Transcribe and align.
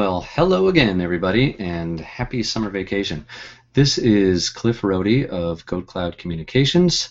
Well, 0.00 0.22
hello 0.22 0.68
again, 0.68 1.02
everybody, 1.02 1.56
and 1.58 2.00
happy 2.00 2.42
summer 2.42 2.70
vacation. 2.70 3.26
This 3.74 3.98
is 3.98 4.48
Cliff 4.48 4.80
Rohde 4.80 5.26
of 5.26 5.66
Goat 5.66 5.86
Cloud 5.86 6.16
Communications. 6.16 7.10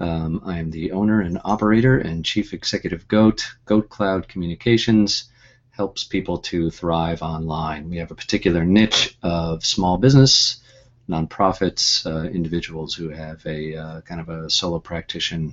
Um, 0.00 0.40
I 0.46 0.58
am 0.58 0.70
the 0.70 0.92
owner 0.92 1.20
and 1.20 1.38
operator 1.44 1.98
and 1.98 2.24
chief 2.24 2.54
executive 2.54 3.06
Goat. 3.08 3.46
Goat 3.66 3.90
Cloud 3.90 4.26
Communications 4.26 5.24
helps 5.72 6.02
people 6.04 6.38
to 6.38 6.70
thrive 6.70 7.20
online. 7.20 7.90
We 7.90 7.98
have 7.98 8.10
a 8.10 8.14
particular 8.14 8.64
niche 8.64 9.18
of 9.22 9.62
small 9.62 9.98
business, 9.98 10.62
nonprofits, 11.10 12.06
uh, 12.06 12.26
individuals 12.30 12.94
who 12.94 13.10
have 13.10 13.44
a 13.44 13.76
uh, 13.76 14.00
kind 14.00 14.18
of 14.18 14.30
a 14.30 14.48
solo 14.48 14.78
practitioner 14.78 15.52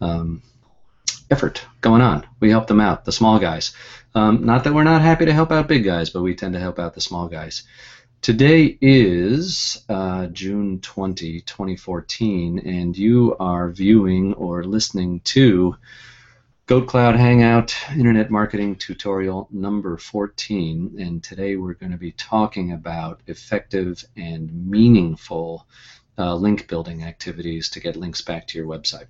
um, 0.00 0.42
effort 1.30 1.64
going 1.80 2.02
on. 2.02 2.26
We 2.40 2.50
help 2.50 2.66
them 2.66 2.80
out, 2.80 3.04
the 3.04 3.12
small 3.12 3.38
guys. 3.38 3.72
Um, 4.14 4.44
not 4.44 4.64
that 4.64 4.74
we're 4.74 4.84
not 4.84 5.02
happy 5.02 5.26
to 5.26 5.32
help 5.32 5.52
out 5.52 5.68
big 5.68 5.84
guys, 5.84 6.10
but 6.10 6.22
we 6.22 6.34
tend 6.34 6.54
to 6.54 6.60
help 6.60 6.78
out 6.78 6.94
the 6.94 7.00
small 7.00 7.28
guys. 7.28 7.62
Today 8.22 8.76
is 8.82 9.82
uh, 9.88 10.26
June 10.26 10.80
20, 10.80 11.40
2014, 11.40 12.58
and 12.58 12.96
you 12.96 13.34
are 13.40 13.70
viewing 13.70 14.34
or 14.34 14.62
listening 14.64 15.20
to 15.20 15.76
Goat 16.66 16.86
Cloud 16.86 17.16
Hangout 17.16 17.74
Internet 17.92 18.30
Marketing 18.30 18.76
Tutorial 18.76 19.48
number 19.50 19.96
14. 19.96 20.96
And 21.00 21.24
today 21.24 21.56
we're 21.56 21.74
going 21.74 21.92
to 21.92 21.98
be 21.98 22.12
talking 22.12 22.72
about 22.72 23.22
effective 23.26 24.04
and 24.16 24.68
meaningful 24.68 25.66
uh, 26.18 26.34
link 26.34 26.68
building 26.68 27.02
activities 27.04 27.70
to 27.70 27.80
get 27.80 27.96
links 27.96 28.20
back 28.20 28.46
to 28.48 28.58
your 28.58 28.66
website. 28.66 29.06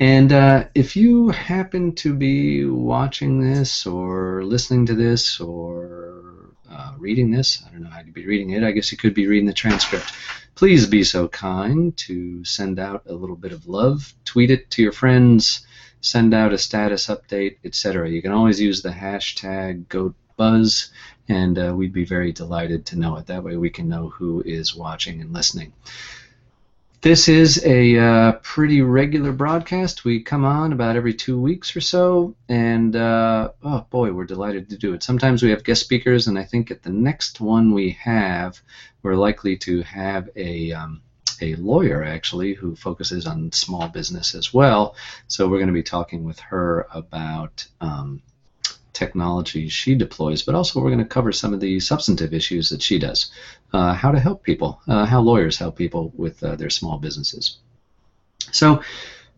And 0.00 0.32
uh, 0.32 0.64
if 0.74 0.96
you 0.96 1.28
happen 1.28 1.94
to 1.96 2.14
be 2.14 2.64
watching 2.64 3.40
this 3.40 3.86
or 3.86 4.44
listening 4.44 4.86
to 4.86 4.94
this 4.94 5.38
or 5.40 6.50
uh, 6.70 6.92
reading 6.98 7.30
this, 7.30 7.62
I 7.66 7.70
don't 7.70 7.82
know 7.82 7.90
how 7.90 8.00
you'd 8.00 8.14
be 8.14 8.26
reading 8.26 8.50
it. 8.50 8.64
I 8.64 8.72
guess 8.72 8.90
you 8.90 8.98
could 8.98 9.14
be 9.14 9.26
reading 9.26 9.46
the 9.46 9.52
transcript. 9.52 10.12
Please 10.54 10.86
be 10.86 11.04
so 11.04 11.28
kind 11.28 11.96
to 11.98 12.44
send 12.44 12.78
out 12.78 13.04
a 13.06 13.12
little 13.12 13.36
bit 13.36 13.52
of 13.52 13.66
love, 13.66 14.12
tweet 14.24 14.50
it 14.50 14.70
to 14.72 14.82
your 14.82 14.92
friends, 14.92 15.66
send 16.00 16.34
out 16.34 16.52
a 16.52 16.58
status 16.58 17.06
update, 17.06 17.58
etc. 17.64 18.10
You 18.10 18.22
can 18.22 18.32
always 18.32 18.60
use 18.60 18.82
the 18.82 18.90
hashtag 18.90 19.86
GoatBuzz, 19.86 20.90
and 21.28 21.58
uh, 21.58 21.74
we'd 21.76 21.92
be 21.92 22.04
very 22.04 22.32
delighted 22.32 22.86
to 22.86 22.98
know 22.98 23.16
it. 23.16 23.26
That 23.26 23.44
way 23.44 23.56
we 23.56 23.70
can 23.70 23.88
know 23.88 24.08
who 24.08 24.42
is 24.44 24.74
watching 24.74 25.20
and 25.20 25.32
listening. 25.32 25.72
This 27.02 27.26
is 27.26 27.60
a 27.64 27.98
uh, 27.98 28.32
pretty 28.44 28.80
regular 28.80 29.32
broadcast. 29.32 30.04
We 30.04 30.22
come 30.22 30.44
on 30.44 30.72
about 30.72 30.94
every 30.94 31.12
two 31.12 31.36
weeks 31.36 31.74
or 31.74 31.80
so, 31.80 32.36
and 32.48 32.94
uh, 32.94 33.50
oh 33.64 33.84
boy, 33.90 34.12
we're 34.12 34.24
delighted 34.24 34.70
to 34.70 34.78
do 34.78 34.94
it. 34.94 35.02
Sometimes 35.02 35.42
we 35.42 35.50
have 35.50 35.64
guest 35.64 35.80
speakers, 35.80 36.28
and 36.28 36.38
I 36.38 36.44
think 36.44 36.70
at 36.70 36.84
the 36.84 36.90
next 36.90 37.40
one 37.40 37.72
we 37.72 37.90
have, 38.00 38.60
we're 39.02 39.16
likely 39.16 39.56
to 39.56 39.82
have 39.82 40.28
a 40.36 40.70
um, 40.70 41.02
a 41.40 41.56
lawyer 41.56 42.04
actually 42.04 42.54
who 42.54 42.76
focuses 42.76 43.26
on 43.26 43.50
small 43.50 43.88
business 43.88 44.36
as 44.36 44.54
well. 44.54 44.94
So 45.26 45.48
we're 45.48 45.58
going 45.58 45.66
to 45.66 45.72
be 45.72 45.82
talking 45.82 46.22
with 46.22 46.38
her 46.38 46.86
about 46.92 47.66
um, 47.80 48.22
technology 49.02 49.68
she 49.68 49.94
deploys, 49.94 50.42
but 50.42 50.54
also 50.54 50.80
we're 50.80 50.94
going 50.94 51.08
to 51.08 51.16
cover 51.16 51.32
some 51.32 51.52
of 51.54 51.60
the 51.60 51.80
substantive 51.80 52.32
issues 52.32 52.70
that 52.70 52.82
she 52.82 52.98
does. 52.98 53.30
Uh, 53.72 53.94
how 54.02 54.10
to 54.12 54.20
help 54.20 54.42
people, 54.42 54.80
uh, 54.86 55.04
how 55.12 55.20
lawyers 55.20 55.58
help 55.58 55.76
people 55.76 56.12
with 56.16 56.42
uh, 56.42 56.56
their 56.56 56.70
small 56.70 56.98
businesses. 56.98 57.58
So, 58.52 58.82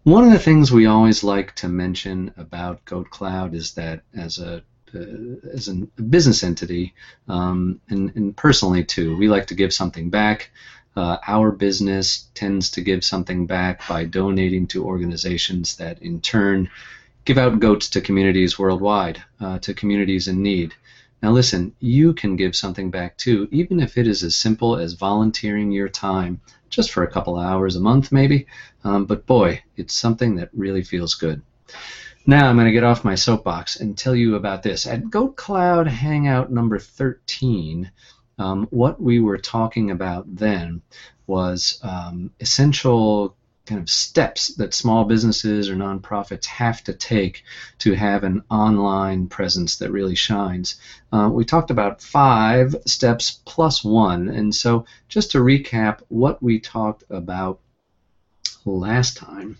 one 0.02 0.24
of 0.24 0.32
the 0.32 0.44
things 0.48 0.70
we 0.70 0.86
always 0.86 1.24
like 1.24 1.54
to 1.56 1.68
mention 1.68 2.34
about 2.36 2.84
Goat 2.84 3.08
Cloud 3.10 3.54
is 3.54 3.72
that 3.74 4.02
as 4.14 4.38
a 4.38 4.62
uh, 4.94 5.58
as 5.58 5.68
a 5.68 5.74
business 6.02 6.44
entity, 6.44 6.94
um, 7.28 7.80
and, 7.88 8.12
and, 8.16 8.36
personally 8.36 8.84
too, 8.84 9.16
we 9.16 9.28
like 9.28 9.46
to 9.46 9.60
give 9.62 9.72
something 9.72 10.10
back. 10.10 10.50
Uh, 10.96 11.16
our 11.26 11.50
business 11.50 12.28
tends 12.34 12.70
to 12.70 12.80
give 12.80 13.02
something 13.02 13.46
back 13.46 13.76
by 13.88 14.04
donating 14.04 14.66
to 14.68 14.84
organizations 14.84 15.76
that 15.76 16.00
in 16.02 16.20
turn 16.20 16.70
give 17.24 17.38
out 17.38 17.60
goats 17.60 17.88
to 17.90 18.00
communities 18.00 18.58
worldwide, 18.58 19.22
uh, 19.40 19.58
to 19.60 19.74
communities 19.74 20.28
in 20.28 20.42
need. 20.42 20.74
Now, 21.22 21.30
listen, 21.30 21.74
you 21.80 22.12
can 22.12 22.36
give 22.36 22.54
something 22.54 22.90
back 22.90 23.16
too, 23.16 23.48
even 23.50 23.80
if 23.80 23.96
it 23.96 24.06
is 24.06 24.22
as 24.22 24.36
simple 24.36 24.76
as 24.76 24.92
volunteering 24.92 25.72
your 25.72 25.88
time 25.88 26.40
just 26.68 26.90
for 26.90 27.02
a 27.02 27.10
couple 27.10 27.38
hours 27.38 27.76
a 27.76 27.80
month, 27.80 28.12
maybe. 28.12 28.46
Um, 28.82 29.06
but 29.06 29.24
boy, 29.24 29.62
it's 29.76 29.94
something 29.94 30.36
that 30.36 30.50
really 30.52 30.82
feels 30.82 31.14
good. 31.14 31.40
Now, 32.26 32.48
I'm 32.48 32.56
going 32.56 32.66
to 32.66 32.72
get 32.72 32.84
off 32.84 33.04
my 33.04 33.14
soapbox 33.14 33.80
and 33.80 33.96
tell 33.96 34.14
you 34.14 34.34
about 34.34 34.62
this. 34.62 34.86
At 34.86 35.10
Goat 35.10 35.36
Cloud 35.36 35.86
Hangout 35.86 36.50
number 36.50 36.78
13, 36.78 37.90
um, 38.38 38.66
what 38.70 39.00
we 39.00 39.20
were 39.20 39.38
talking 39.38 39.90
about 39.90 40.24
then 40.34 40.82
was 41.26 41.78
um, 41.82 42.30
essential 42.40 43.36
kind 43.66 43.80
of 43.80 43.88
steps 43.88 44.48
that 44.56 44.74
small 44.74 45.04
businesses 45.04 45.70
or 45.70 45.74
nonprofits 45.74 46.44
have 46.44 46.82
to 46.84 46.92
take 46.92 47.42
to 47.78 47.94
have 47.94 48.22
an 48.22 48.42
online 48.50 49.26
presence 49.26 49.76
that 49.76 49.90
really 49.90 50.14
shines. 50.14 50.76
Uh, 51.12 51.30
we 51.32 51.44
talked 51.44 51.70
about 51.70 52.02
five 52.02 52.74
steps 52.86 53.40
plus 53.44 53.82
one, 53.82 54.28
and 54.28 54.54
so 54.54 54.84
just 55.08 55.30
to 55.30 55.38
recap 55.38 56.00
what 56.08 56.42
we 56.42 56.58
talked 56.58 57.04
about 57.08 57.60
last 58.66 59.16
time, 59.16 59.58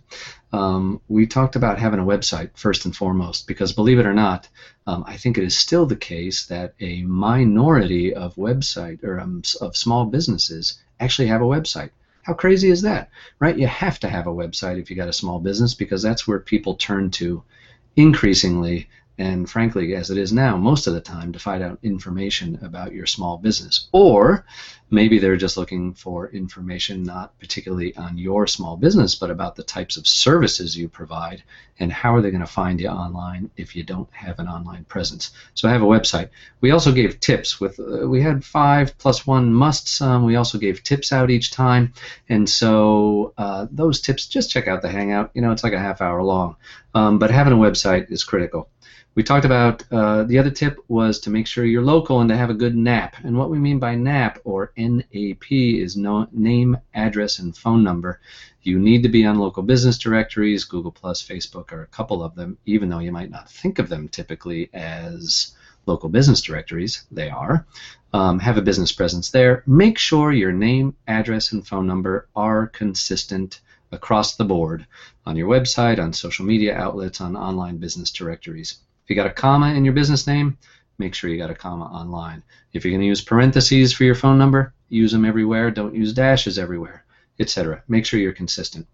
um, 0.53 1.01
we 1.09 1.27
talked 1.27 1.57
about 1.57 1.79
having 1.79 2.01
a 2.01 2.05
website 2.05 2.51
first 2.55 2.85
and 2.85 2.95
foremost 2.95 3.47
because 3.47 3.73
believe 3.73 3.99
it 3.99 4.07
or 4.07 4.15
not, 4.15 4.49
um, 4.87 5.05
I 5.07 5.17
think 5.17 5.37
it 5.37 5.45
is 5.45 5.57
still 5.57 5.87
the 5.87 5.97
case 5.97 6.47
that 6.47 6.75
a 6.81 7.03
minority 7.03 8.15
of 8.15 8.35
website 8.37 9.03
or 9.03 9.21
um, 9.21 9.43
of 9.61 9.77
small 9.77 10.07
businesses 10.07 10.79
actually 11.01 11.29
have 11.29 11.43
a 11.43 11.47
website. 11.47 11.91
How 12.25 12.33
crazy 12.33 12.71
is 12.71 12.83
that, 12.83 13.11
right? 13.39 13.57
You 13.57 13.67
have 13.67 14.01
to 14.01 14.09
have 14.09 14.27
a 14.27 14.33
website 14.33 14.81
if 14.81 14.91
you 14.91 14.97
got 14.97 15.09
a 15.09 15.13
small 15.13 15.39
business 15.39 15.75
because 15.75 16.03
that's 16.03 16.27
where 16.27 16.41
people 16.41 16.75
turn 16.75 17.11
to 17.13 17.43
increasingly 17.97 18.89
and 19.19 19.49
frankly, 19.49 19.95
as 19.95 20.11
it 20.11 20.19
is 20.19 20.33
now, 20.33 20.57
most 20.57 20.87
of 20.87 20.95
the 20.95 21.01
time 21.01 21.33
to 21.33 21.39
find 21.39 21.63
out 21.63 21.79
information 21.83 22.59
about 22.63 22.93
your 22.93 23.07
small 23.07 23.39
business. 23.39 23.89
Or 23.93 24.45
maybe 24.91 25.19
they're 25.19 25.37
just 25.37 25.57
looking 25.57 25.95
for 25.95 26.29
information 26.31 27.03
not 27.03 27.39
particularly 27.39 27.97
on 27.97 28.19
your 28.19 28.47
small 28.47 28.77
business, 28.77 29.15
but 29.15 29.31
about 29.31 29.57
the 29.57 29.63
types 29.63 29.97
of 29.97 30.07
services 30.07 30.77
you 30.77 30.89
provide 30.89 31.43
and 31.79 31.93
how 31.93 32.15
are 32.15 32.21
they 32.21 32.31
going 32.31 32.41
to 32.41 32.47
find 32.47 32.81
you 32.81 32.89
online 32.89 33.51
if 33.57 33.75
you 33.75 33.83
don't 33.83 34.09
have 34.13 34.39
an 34.39 34.49
online 34.49 34.85
presence. 34.85 35.33
So 35.55 35.69
I 35.69 35.73
have 35.73 35.83
a 35.83 35.87
website. 35.87 36.31
We 36.61 36.71
also 36.71 36.93
gave 36.93 37.21
tips 37.21 37.61
with 37.61 37.81
uh, 37.81 38.09
we 38.09 38.23
had 38.23 38.45
five 38.45 38.97
plus 38.99 39.27
one 39.27 39.53
musts. 39.53 40.01
Um, 40.01 40.25
we 40.25 40.37
also 40.37 40.59
gave 40.59 40.83
tips 40.83 41.13
out 41.13 41.31
each 41.31 41.51
time, 41.51 41.93
and 42.29 42.49
so 42.49 43.33
uh, 43.37 43.67
those 43.71 44.01
tips 44.01 44.27
just 44.27 44.51
check 44.51 44.69
out 44.69 44.83
the 44.83 44.89
Hangout. 44.89 45.31
You 45.35 45.43
know, 45.43 45.53
it's 45.53 45.65
like 45.65 45.73
a 45.73 45.79
half 45.79 46.01
hour 46.01 46.23
long, 46.23 46.57
um, 46.95 47.19
but 47.19 47.31
having 47.31 47.53
a 47.53 47.57
website 47.57 48.11
is 48.11 48.25
critical. 48.25 48.69
We 49.17 49.23
talked 49.23 49.45
about 49.45 49.85
uh, 49.93 50.25
the 50.25 50.39
other 50.39 50.51
tip 50.51 50.79
was 50.89 51.21
to 51.21 51.31
make 51.31 51.47
sure 51.47 51.65
you're 51.65 51.83
local 51.83 52.21
and 52.21 52.29
to 52.31 52.37
have 52.37 52.51
a 52.51 52.55
good 52.55 52.75
NAP. 52.75 53.15
And 53.23 53.39
what 53.39 53.49
we 53.49 53.61
mean 53.61 53.79
by 53.79 53.95
NAP 53.95 54.41
or 54.43 54.73
NAP 54.77 55.53
is 55.53 55.97
no, 55.97 56.27
name, 56.33 56.77
address, 56.95 57.39
and 57.39 57.57
phone 57.57 57.85
number. 57.85 58.21
You 58.63 58.79
need 58.81 59.05
to 59.05 59.09
be 59.09 59.25
on 59.25 59.39
local 59.39 59.63
business 59.63 59.99
directories. 59.99 60.65
Google 60.65 60.91
Plus, 60.91 61.23
Facebook 61.23 61.71
are 61.71 61.83
a 61.83 61.87
couple 61.87 62.25
of 62.25 62.35
them, 62.35 62.59
even 62.67 62.89
though 62.89 62.99
you 62.99 63.13
might 63.13 63.31
not 63.31 63.49
think 63.49 63.79
of 63.79 63.89
them 63.89 64.09
typically 64.09 64.69
as 64.75 65.55
local 65.87 66.09
business 66.09 66.41
directories. 66.41 67.05
They 67.13 67.31
are. 67.31 67.67
Um, 68.13 68.41
have 68.41 68.59
a 68.59 68.63
business 68.63 68.91
presence 68.91 69.31
there. 69.31 69.63
Make 69.65 69.99
sure 69.99 70.33
your 70.33 70.53
name, 70.53 70.97
address, 71.07 71.53
and 71.53 71.65
phone 71.65 71.87
number 71.87 72.27
are 72.35 72.67
consistent 72.67 73.61
across 73.93 74.35
the 74.35 74.45
board 74.45 74.87
on 75.25 75.37
your 75.37 75.49
website, 75.49 76.01
on 76.01 76.13
social 76.13 76.45
media 76.45 76.77
outlets, 76.77 77.21
on 77.21 77.37
online 77.37 77.77
business 77.77 78.11
directories. 78.11 78.79
If 79.05 79.11
you 79.11 79.17
got 79.17 79.27
a 79.27 79.35
comma 79.35 79.75
in 79.75 79.85
your 79.85 79.93
business 79.93 80.27
name, 80.27 80.57
make 80.97 81.15
sure 81.15 81.29
you 81.29 81.37
got 81.37 81.51
a 81.51 81.55
comma 81.55 81.85
online. 81.85 82.43
If 82.73 82.85
you're 82.85 82.93
going 82.93 83.03
to 83.03 83.07
use 83.07 83.21
parentheses 83.21 83.93
for 83.93 84.05
your 84.05 84.15
phone 84.15 84.39
number, 84.39 84.73
use 84.89 85.13
them 85.13 85.27
everywhere. 85.27 85.71
Don't 85.71 85.95
use 85.95 86.15
dashes 86.15 86.59
everywhere, 86.59 87.05
etc. 87.39 87.83
Make 87.87 88.07
sure 88.07 88.19
you're 88.19 88.33
consistent. 88.33 88.87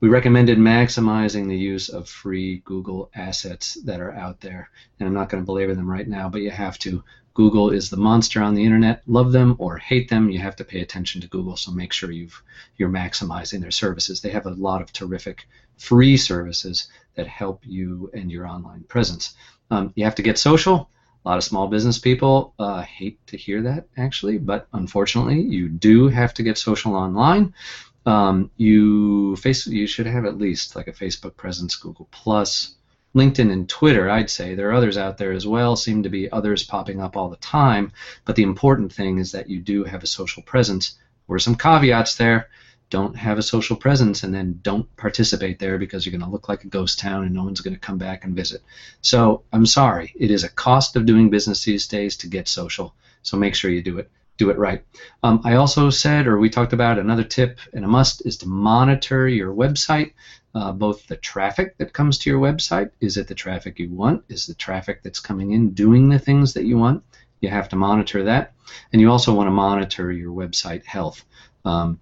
We 0.00 0.08
recommended 0.08 0.56
maximizing 0.56 1.46
the 1.46 1.58
use 1.58 1.90
of 1.90 2.08
free 2.08 2.62
Google 2.64 3.10
assets 3.14 3.74
that 3.84 4.00
are 4.00 4.14
out 4.14 4.40
there. 4.40 4.70
And 4.98 5.06
I'm 5.06 5.14
not 5.14 5.28
going 5.28 5.42
to 5.42 5.46
belabor 5.46 5.74
them 5.74 5.90
right 5.90 6.08
now, 6.08 6.30
but 6.30 6.40
you 6.40 6.50
have 6.50 6.78
to. 6.78 7.04
Google 7.34 7.68
is 7.68 7.90
the 7.90 7.98
monster 7.98 8.42
on 8.42 8.54
the 8.54 8.64
internet. 8.64 9.02
Love 9.06 9.32
them 9.32 9.56
or 9.58 9.76
hate 9.76 10.08
them, 10.08 10.30
you 10.30 10.38
have 10.38 10.56
to 10.56 10.64
pay 10.64 10.80
attention 10.80 11.20
to 11.20 11.28
Google. 11.28 11.56
So 11.56 11.70
make 11.70 11.92
sure 11.92 12.10
you've, 12.10 12.42
you're 12.78 12.88
maximizing 12.88 13.60
their 13.60 13.70
services. 13.70 14.22
They 14.22 14.30
have 14.30 14.46
a 14.46 14.50
lot 14.54 14.80
of 14.80 14.90
terrific 14.90 15.46
free 15.76 16.16
services 16.16 16.88
that 17.20 17.28
help 17.28 17.62
you 17.66 18.10
and 18.14 18.32
your 18.32 18.46
online 18.46 18.82
presence. 18.84 19.34
Um, 19.70 19.92
you 19.94 20.04
have 20.04 20.14
to 20.14 20.22
get 20.22 20.38
social. 20.38 20.88
A 21.22 21.28
lot 21.28 21.36
of 21.36 21.44
small 21.44 21.68
business 21.68 21.98
people 21.98 22.54
uh, 22.58 22.80
hate 22.80 23.18
to 23.26 23.36
hear 23.36 23.60
that, 23.62 23.88
actually, 23.98 24.38
but 24.38 24.66
unfortunately, 24.72 25.42
you 25.42 25.68
do 25.68 26.08
have 26.08 26.32
to 26.34 26.42
get 26.42 26.56
social 26.56 26.94
online. 26.94 27.52
Um, 28.06 28.50
you 28.56 29.36
face 29.36 29.66
you 29.66 29.86
should 29.86 30.06
have 30.06 30.24
at 30.24 30.38
least 30.38 30.76
like 30.76 30.88
a 30.88 30.92
Facebook 30.92 31.36
presence, 31.36 31.76
Google 31.76 32.08
Plus, 32.10 32.74
LinkedIn 33.14 33.52
and 33.52 33.68
Twitter, 33.68 34.08
I'd 34.08 34.30
say. 34.30 34.54
There 34.54 34.70
are 34.70 34.72
others 34.80 34.96
out 34.96 35.18
there 35.18 35.32
as 35.32 35.46
well, 35.46 35.76
seem 35.76 36.04
to 36.04 36.08
be 36.08 36.32
others 36.32 36.64
popping 36.64 37.02
up 37.02 37.18
all 37.18 37.28
the 37.28 37.36
time. 37.36 37.92
But 38.24 38.36
the 38.36 38.44
important 38.44 38.94
thing 38.94 39.18
is 39.18 39.32
that 39.32 39.50
you 39.50 39.60
do 39.60 39.84
have 39.84 40.02
a 40.02 40.06
social 40.06 40.42
presence. 40.42 40.98
There 41.28 41.36
are 41.36 41.38
some 41.38 41.56
caveats 41.56 42.16
there. 42.16 42.48
Don't 42.90 43.16
have 43.16 43.38
a 43.38 43.42
social 43.42 43.76
presence 43.76 44.24
and 44.24 44.34
then 44.34 44.58
don't 44.62 44.94
participate 44.96 45.58
there 45.58 45.78
because 45.78 46.04
you're 46.04 46.10
going 46.10 46.28
to 46.28 46.30
look 46.30 46.48
like 46.48 46.64
a 46.64 46.68
ghost 46.68 46.98
town 46.98 47.24
and 47.24 47.34
no 47.34 47.44
one's 47.44 47.60
going 47.60 47.74
to 47.74 47.80
come 47.80 47.98
back 47.98 48.24
and 48.24 48.36
visit. 48.36 48.62
So 49.00 49.44
I'm 49.52 49.66
sorry. 49.66 50.12
It 50.16 50.30
is 50.30 50.44
a 50.44 50.50
cost 50.50 50.96
of 50.96 51.06
doing 51.06 51.30
business 51.30 51.64
these 51.64 51.86
days 51.86 52.16
to 52.18 52.26
get 52.26 52.48
social. 52.48 52.94
So 53.22 53.36
make 53.36 53.54
sure 53.54 53.70
you 53.70 53.82
do 53.82 53.98
it 53.98 54.10
do 54.40 54.48
it 54.48 54.58
right. 54.58 54.82
Um, 55.22 55.42
I 55.44 55.54
also 55.56 55.90
said, 55.90 56.26
or 56.26 56.38
we 56.38 56.48
talked 56.48 56.72
about, 56.72 56.98
another 56.98 57.24
tip 57.24 57.58
and 57.74 57.84
a 57.84 57.88
must 57.88 58.24
is 58.24 58.38
to 58.38 58.48
monitor 58.48 59.28
your 59.28 59.54
website, 59.54 60.14
uh, 60.54 60.72
both 60.72 61.06
the 61.06 61.16
traffic 61.16 61.76
that 61.76 61.92
comes 61.92 62.16
to 62.18 62.30
your 62.30 62.40
website. 62.40 62.90
Is 63.02 63.18
it 63.18 63.26
the 63.26 63.34
traffic 63.34 63.78
you 63.78 63.90
want? 63.90 64.24
Is 64.30 64.46
the 64.46 64.54
traffic 64.54 65.02
that's 65.02 65.20
coming 65.20 65.52
in 65.52 65.74
doing 65.74 66.08
the 66.08 66.18
things 66.18 66.54
that 66.54 66.64
you 66.64 66.78
want? 66.78 67.04
You 67.40 67.50
have 67.50 67.68
to 67.68 67.76
monitor 67.76 68.24
that. 68.24 68.54
And 68.92 69.00
you 69.02 69.10
also 69.10 69.34
want 69.34 69.46
to 69.46 69.52
monitor 69.52 70.10
your 70.10 70.32
website 70.32 70.86
health. 70.86 71.22
Um, 71.66 72.00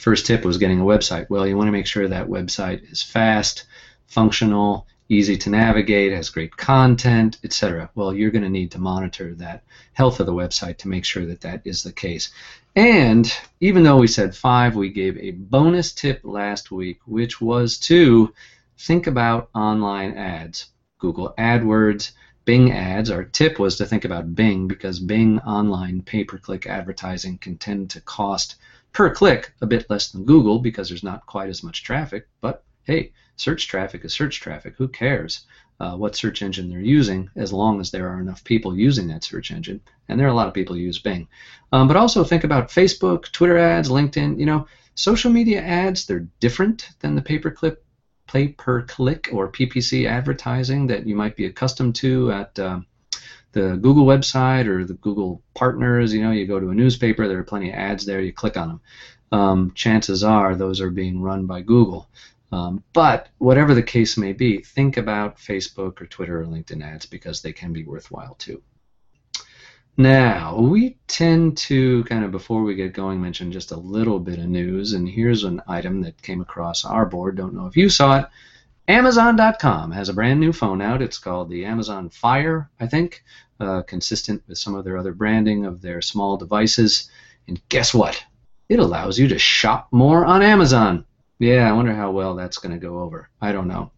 first 0.00 0.26
tip 0.26 0.44
was 0.44 0.56
getting 0.56 0.80
a 0.80 0.84
website. 0.84 1.28
Well, 1.28 1.46
you 1.46 1.56
want 1.56 1.68
to 1.68 1.72
make 1.72 1.86
sure 1.86 2.08
that 2.08 2.26
website 2.26 2.90
is 2.90 3.02
fast, 3.02 3.66
functional, 4.06 4.86
easy 5.10 5.36
to 5.36 5.50
navigate, 5.50 6.12
has 6.12 6.30
great 6.30 6.56
content, 6.56 7.36
etc. 7.44 7.90
Well, 7.94 8.14
you're 8.14 8.30
going 8.30 8.44
to 8.44 8.48
need 8.48 8.70
to 8.70 8.78
monitor 8.78 9.34
that 9.34 9.62
health 9.92 10.18
of 10.18 10.26
the 10.26 10.32
website 10.32 10.78
to 10.78 10.88
make 10.88 11.04
sure 11.04 11.26
that 11.26 11.42
that 11.42 11.60
is 11.66 11.82
the 11.82 11.92
case. 11.92 12.30
And 12.74 13.30
even 13.60 13.82
though 13.82 13.98
we 13.98 14.06
said 14.06 14.34
five, 14.34 14.74
we 14.74 14.88
gave 14.88 15.18
a 15.18 15.32
bonus 15.32 15.92
tip 15.92 16.20
last 16.22 16.70
week, 16.70 17.00
which 17.04 17.40
was 17.40 17.78
to 17.80 18.32
think 18.78 19.06
about 19.06 19.50
online 19.54 20.16
ads. 20.16 20.66
Google 20.98 21.34
AdWords, 21.38 22.12
Bing 22.50 22.72
ads. 22.72 23.12
Our 23.12 23.22
tip 23.22 23.60
was 23.60 23.76
to 23.76 23.86
think 23.86 24.04
about 24.04 24.34
Bing 24.34 24.66
because 24.66 24.98
Bing 24.98 25.38
online 25.42 26.02
pay 26.02 26.24
per 26.24 26.36
click 26.36 26.66
advertising 26.66 27.38
can 27.38 27.56
tend 27.56 27.90
to 27.90 28.00
cost 28.00 28.56
per 28.92 29.14
click 29.14 29.52
a 29.60 29.66
bit 29.66 29.88
less 29.88 30.10
than 30.10 30.24
Google 30.24 30.58
because 30.58 30.88
there's 30.88 31.04
not 31.04 31.26
quite 31.26 31.48
as 31.48 31.62
much 31.62 31.84
traffic, 31.84 32.26
but 32.40 32.64
hey, 32.82 33.12
search 33.36 33.68
traffic 33.68 34.04
is 34.04 34.12
search 34.12 34.40
traffic. 34.40 34.74
Who 34.78 34.88
cares 34.88 35.46
uh, 35.78 35.94
what 35.94 36.16
search 36.16 36.42
engine 36.42 36.68
they're 36.68 36.80
using 36.80 37.30
as 37.36 37.52
long 37.52 37.80
as 37.80 37.92
there 37.92 38.08
are 38.08 38.18
enough 38.18 38.42
people 38.42 38.76
using 38.76 39.06
that 39.06 39.22
search 39.22 39.52
engine? 39.52 39.80
And 40.08 40.18
there 40.18 40.26
are 40.26 40.30
a 40.32 40.34
lot 40.34 40.48
of 40.48 40.54
people 40.54 40.74
who 40.74 40.82
use 40.82 40.98
Bing. 40.98 41.28
Um, 41.70 41.86
but 41.86 41.96
also 41.96 42.24
think 42.24 42.42
about 42.42 42.70
Facebook, 42.70 43.30
Twitter 43.30 43.58
ads, 43.58 43.90
LinkedIn. 43.90 44.40
You 44.40 44.46
know, 44.46 44.66
social 44.96 45.30
media 45.30 45.62
ads, 45.62 46.04
they're 46.04 46.26
different 46.40 46.88
than 46.98 47.14
the 47.14 47.22
pay-per-click 47.22 47.80
pay 48.30 48.48
per 48.48 48.82
click 48.82 49.28
or 49.32 49.50
PPC 49.50 50.06
advertising 50.06 50.86
that 50.86 51.06
you 51.06 51.16
might 51.16 51.36
be 51.36 51.46
accustomed 51.46 51.96
to 51.96 52.30
at 52.30 52.58
um, 52.60 52.86
the 53.52 53.76
Google 53.76 54.06
website 54.06 54.66
or 54.66 54.84
the 54.84 54.94
Google 54.94 55.42
partners. 55.54 56.14
You 56.14 56.22
know, 56.22 56.30
you 56.30 56.46
go 56.46 56.60
to 56.60 56.70
a 56.70 56.74
newspaper, 56.74 57.26
there 57.26 57.38
are 57.38 57.44
plenty 57.44 57.70
of 57.70 57.76
ads 57.76 58.06
there, 58.06 58.20
you 58.20 58.32
click 58.32 58.56
on 58.56 58.68
them. 58.68 58.80
Um, 59.32 59.72
chances 59.74 60.22
are 60.22 60.54
those 60.54 60.80
are 60.80 60.90
being 60.90 61.20
run 61.20 61.46
by 61.46 61.62
Google. 61.62 62.08
Um, 62.52 62.82
but 62.92 63.28
whatever 63.38 63.74
the 63.74 63.82
case 63.82 64.16
may 64.16 64.32
be, 64.32 64.58
think 64.58 64.96
about 64.96 65.38
Facebook 65.38 66.00
or 66.00 66.06
Twitter 66.06 66.40
or 66.40 66.46
LinkedIn 66.46 66.84
ads 66.84 67.06
because 67.06 67.42
they 67.42 67.52
can 67.52 67.72
be 67.72 67.84
worthwhile 67.84 68.34
too. 68.34 68.62
Now, 70.00 70.56
we 70.58 70.96
tend 71.08 71.58
to 71.58 72.04
kind 72.04 72.24
of 72.24 72.30
before 72.30 72.62
we 72.62 72.74
get 72.74 72.94
going 72.94 73.20
mention 73.20 73.52
just 73.52 73.70
a 73.70 73.76
little 73.76 74.18
bit 74.18 74.38
of 74.38 74.46
news, 74.46 74.94
and 74.94 75.06
here's 75.06 75.44
an 75.44 75.60
item 75.68 76.00
that 76.00 76.22
came 76.22 76.40
across 76.40 76.86
our 76.86 77.04
board. 77.04 77.36
Don't 77.36 77.52
know 77.52 77.66
if 77.66 77.76
you 77.76 77.90
saw 77.90 78.20
it. 78.20 78.26
Amazon.com 78.88 79.90
has 79.92 80.08
a 80.08 80.14
brand 80.14 80.40
new 80.40 80.54
phone 80.54 80.80
out. 80.80 81.02
It's 81.02 81.18
called 81.18 81.50
the 81.50 81.66
Amazon 81.66 82.08
Fire, 82.08 82.70
I 82.80 82.86
think, 82.86 83.22
uh, 83.60 83.82
consistent 83.82 84.42
with 84.48 84.56
some 84.56 84.74
of 84.74 84.84
their 84.84 84.96
other 84.96 85.12
branding 85.12 85.66
of 85.66 85.82
their 85.82 86.00
small 86.00 86.38
devices. 86.38 87.10
And 87.46 87.60
guess 87.68 87.92
what? 87.92 88.24
It 88.70 88.78
allows 88.78 89.18
you 89.18 89.28
to 89.28 89.38
shop 89.38 89.88
more 89.90 90.24
on 90.24 90.40
Amazon. 90.40 91.04
Yeah, 91.38 91.68
I 91.68 91.72
wonder 91.72 91.94
how 91.94 92.10
well 92.10 92.36
that's 92.36 92.56
going 92.56 92.72
to 92.72 92.80
go 92.80 93.00
over. 93.00 93.28
I 93.38 93.52
don't 93.52 93.68
know. 93.68 93.92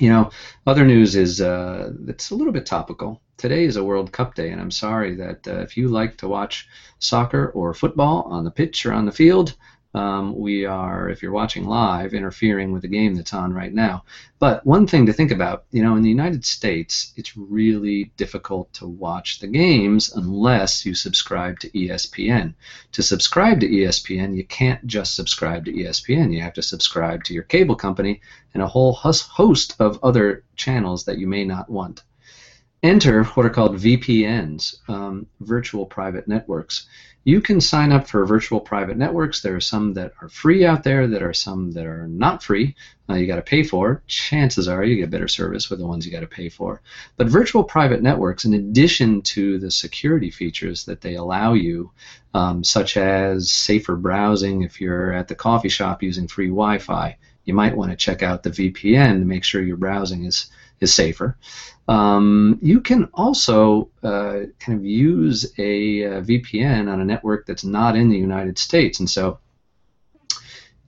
You 0.00 0.10
know, 0.10 0.30
other 0.66 0.86
news 0.86 1.16
is 1.16 1.40
uh, 1.40 1.92
it's 2.06 2.30
a 2.30 2.34
little 2.34 2.52
bit 2.52 2.66
topical. 2.66 3.20
Today 3.36 3.64
is 3.64 3.76
a 3.76 3.84
World 3.84 4.12
Cup 4.12 4.34
day, 4.34 4.50
and 4.50 4.60
I'm 4.60 4.70
sorry 4.70 5.14
that 5.16 5.46
uh, 5.48 5.60
if 5.60 5.76
you 5.76 5.88
like 5.88 6.16
to 6.18 6.28
watch 6.28 6.68
soccer 6.98 7.50
or 7.50 7.74
football 7.74 8.22
on 8.22 8.44
the 8.44 8.50
pitch 8.50 8.86
or 8.86 8.92
on 8.92 9.06
the 9.06 9.12
field, 9.12 9.54
um, 9.94 10.36
we 10.36 10.66
are, 10.66 11.08
if 11.08 11.22
you're 11.22 11.32
watching 11.32 11.64
live, 11.64 12.12
interfering 12.12 12.72
with 12.72 12.82
the 12.82 12.88
game 12.88 13.14
that's 13.14 13.32
on 13.32 13.54
right 13.54 13.72
now. 13.72 14.04
But 14.38 14.64
one 14.66 14.86
thing 14.86 15.06
to 15.06 15.12
think 15.12 15.30
about, 15.30 15.64
you 15.70 15.82
know, 15.82 15.96
in 15.96 16.02
the 16.02 16.10
United 16.10 16.44
States, 16.44 17.12
it's 17.16 17.36
really 17.36 18.12
difficult 18.16 18.72
to 18.74 18.86
watch 18.86 19.40
the 19.40 19.46
games 19.46 20.12
unless 20.14 20.84
you 20.84 20.94
subscribe 20.94 21.58
to 21.60 21.70
ESPN. 21.70 22.54
To 22.92 23.02
subscribe 23.02 23.60
to 23.60 23.68
ESPN, 23.68 24.36
you 24.36 24.44
can't 24.44 24.86
just 24.86 25.14
subscribe 25.14 25.64
to 25.64 25.72
ESPN. 25.72 26.32
You 26.32 26.42
have 26.42 26.54
to 26.54 26.62
subscribe 26.62 27.24
to 27.24 27.34
your 27.34 27.44
cable 27.44 27.76
company 27.76 28.20
and 28.52 28.62
a 28.62 28.68
whole 28.68 28.92
host 28.92 29.74
of 29.78 29.98
other 30.02 30.44
channels 30.54 31.04
that 31.04 31.18
you 31.18 31.26
may 31.26 31.44
not 31.44 31.70
want. 31.70 32.02
Enter 32.82 33.24
what 33.24 33.44
are 33.44 33.50
called 33.50 33.76
VPNs, 33.76 34.88
um, 34.88 35.26
virtual 35.40 35.84
private 35.84 36.28
networks 36.28 36.86
you 37.28 37.42
can 37.42 37.60
sign 37.60 37.92
up 37.92 38.08
for 38.08 38.24
virtual 38.24 38.58
private 38.58 38.96
networks. 38.96 39.42
There 39.42 39.54
are 39.54 39.60
some 39.60 39.92
that 39.92 40.14
are 40.22 40.30
free 40.30 40.64
out 40.64 40.82
there. 40.82 41.06
There 41.06 41.28
are 41.28 41.34
some 41.34 41.72
that 41.72 41.84
are 41.84 42.06
not 42.06 42.42
free. 42.42 42.74
Uh, 43.06 43.16
you 43.16 43.26
got 43.26 43.36
to 43.36 43.42
pay 43.42 43.62
for. 43.62 44.02
Chances 44.06 44.66
are 44.66 44.82
you 44.82 44.96
get 44.96 45.10
better 45.10 45.28
service 45.28 45.68
with 45.68 45.78
the 45.78 45.86
ones 45.86 46.06
you 46.06 46.12
got 46.12 46.20
to 46.20 46.26
pay 46.26 46.48
for. 46.48 46.80
But 47.18 47.26
virtual 47.26 47.64
private 47.64 48.02
networks, 48.02 48.46
in 48.46 48.54
addition 48.54 49.20
to 49.36 49.58
the 49.58 49.70
security 49.70 50.30
features 50.30 50.86
that 50.86 51.02
they 51.02 51.16
allow 51.16 51.52
you, 51.52 51.90
um, 52.32 52.64
such 52.64 52.96
as 52.96 53.50
safer 53.50 53.96
browsing 53.96 54.62
if 54.62 54.80
you're 54.80 55.12
at 55.12 55.28
the 55.28 55.34
coffee 55.34 55.68
shop 55.68 56.02
using 56.02 56.28
free 56.28 56.48
Wi-Fi, 56.48 57.18
you 57.44 57.52
might 57.52 57.76
want 57.76 57.90
to 57.90 57.96
check 57.96 58.22
out 58.22 58.42
the 58.42 58.50
VPN 58.50 59.18
to 59.18 59.26
make 59.26 59.44
sure 59.44 59.60
your 59.60 59.76
browsing 59.76 60.24
is 60.24 60.50
is 60.80 60.94
safer. 60.94 61.36
Um, 61.86 62.58
you 62.60 62.80
can 62.80 63.08
also 63.14 63.90
uh, 64.02 64.40
kind 64.58 64.78
of 64.78 64.84
use 64.84 65.52
a, 65.58 66.02
a, 66.02 66.18
uh, 66.18 66.20
VPN 66.20 66.92
on 66.92 67.00
a 67.00 67.04
network 67.04 67.46
that's 67.46 67.64
not 67.64 67.96
in 67.96 68.10
the 68.10 68.18
United 68.18 68.58
States, 68.58 69.00
and 69.00 69.08
so 69.08 69.38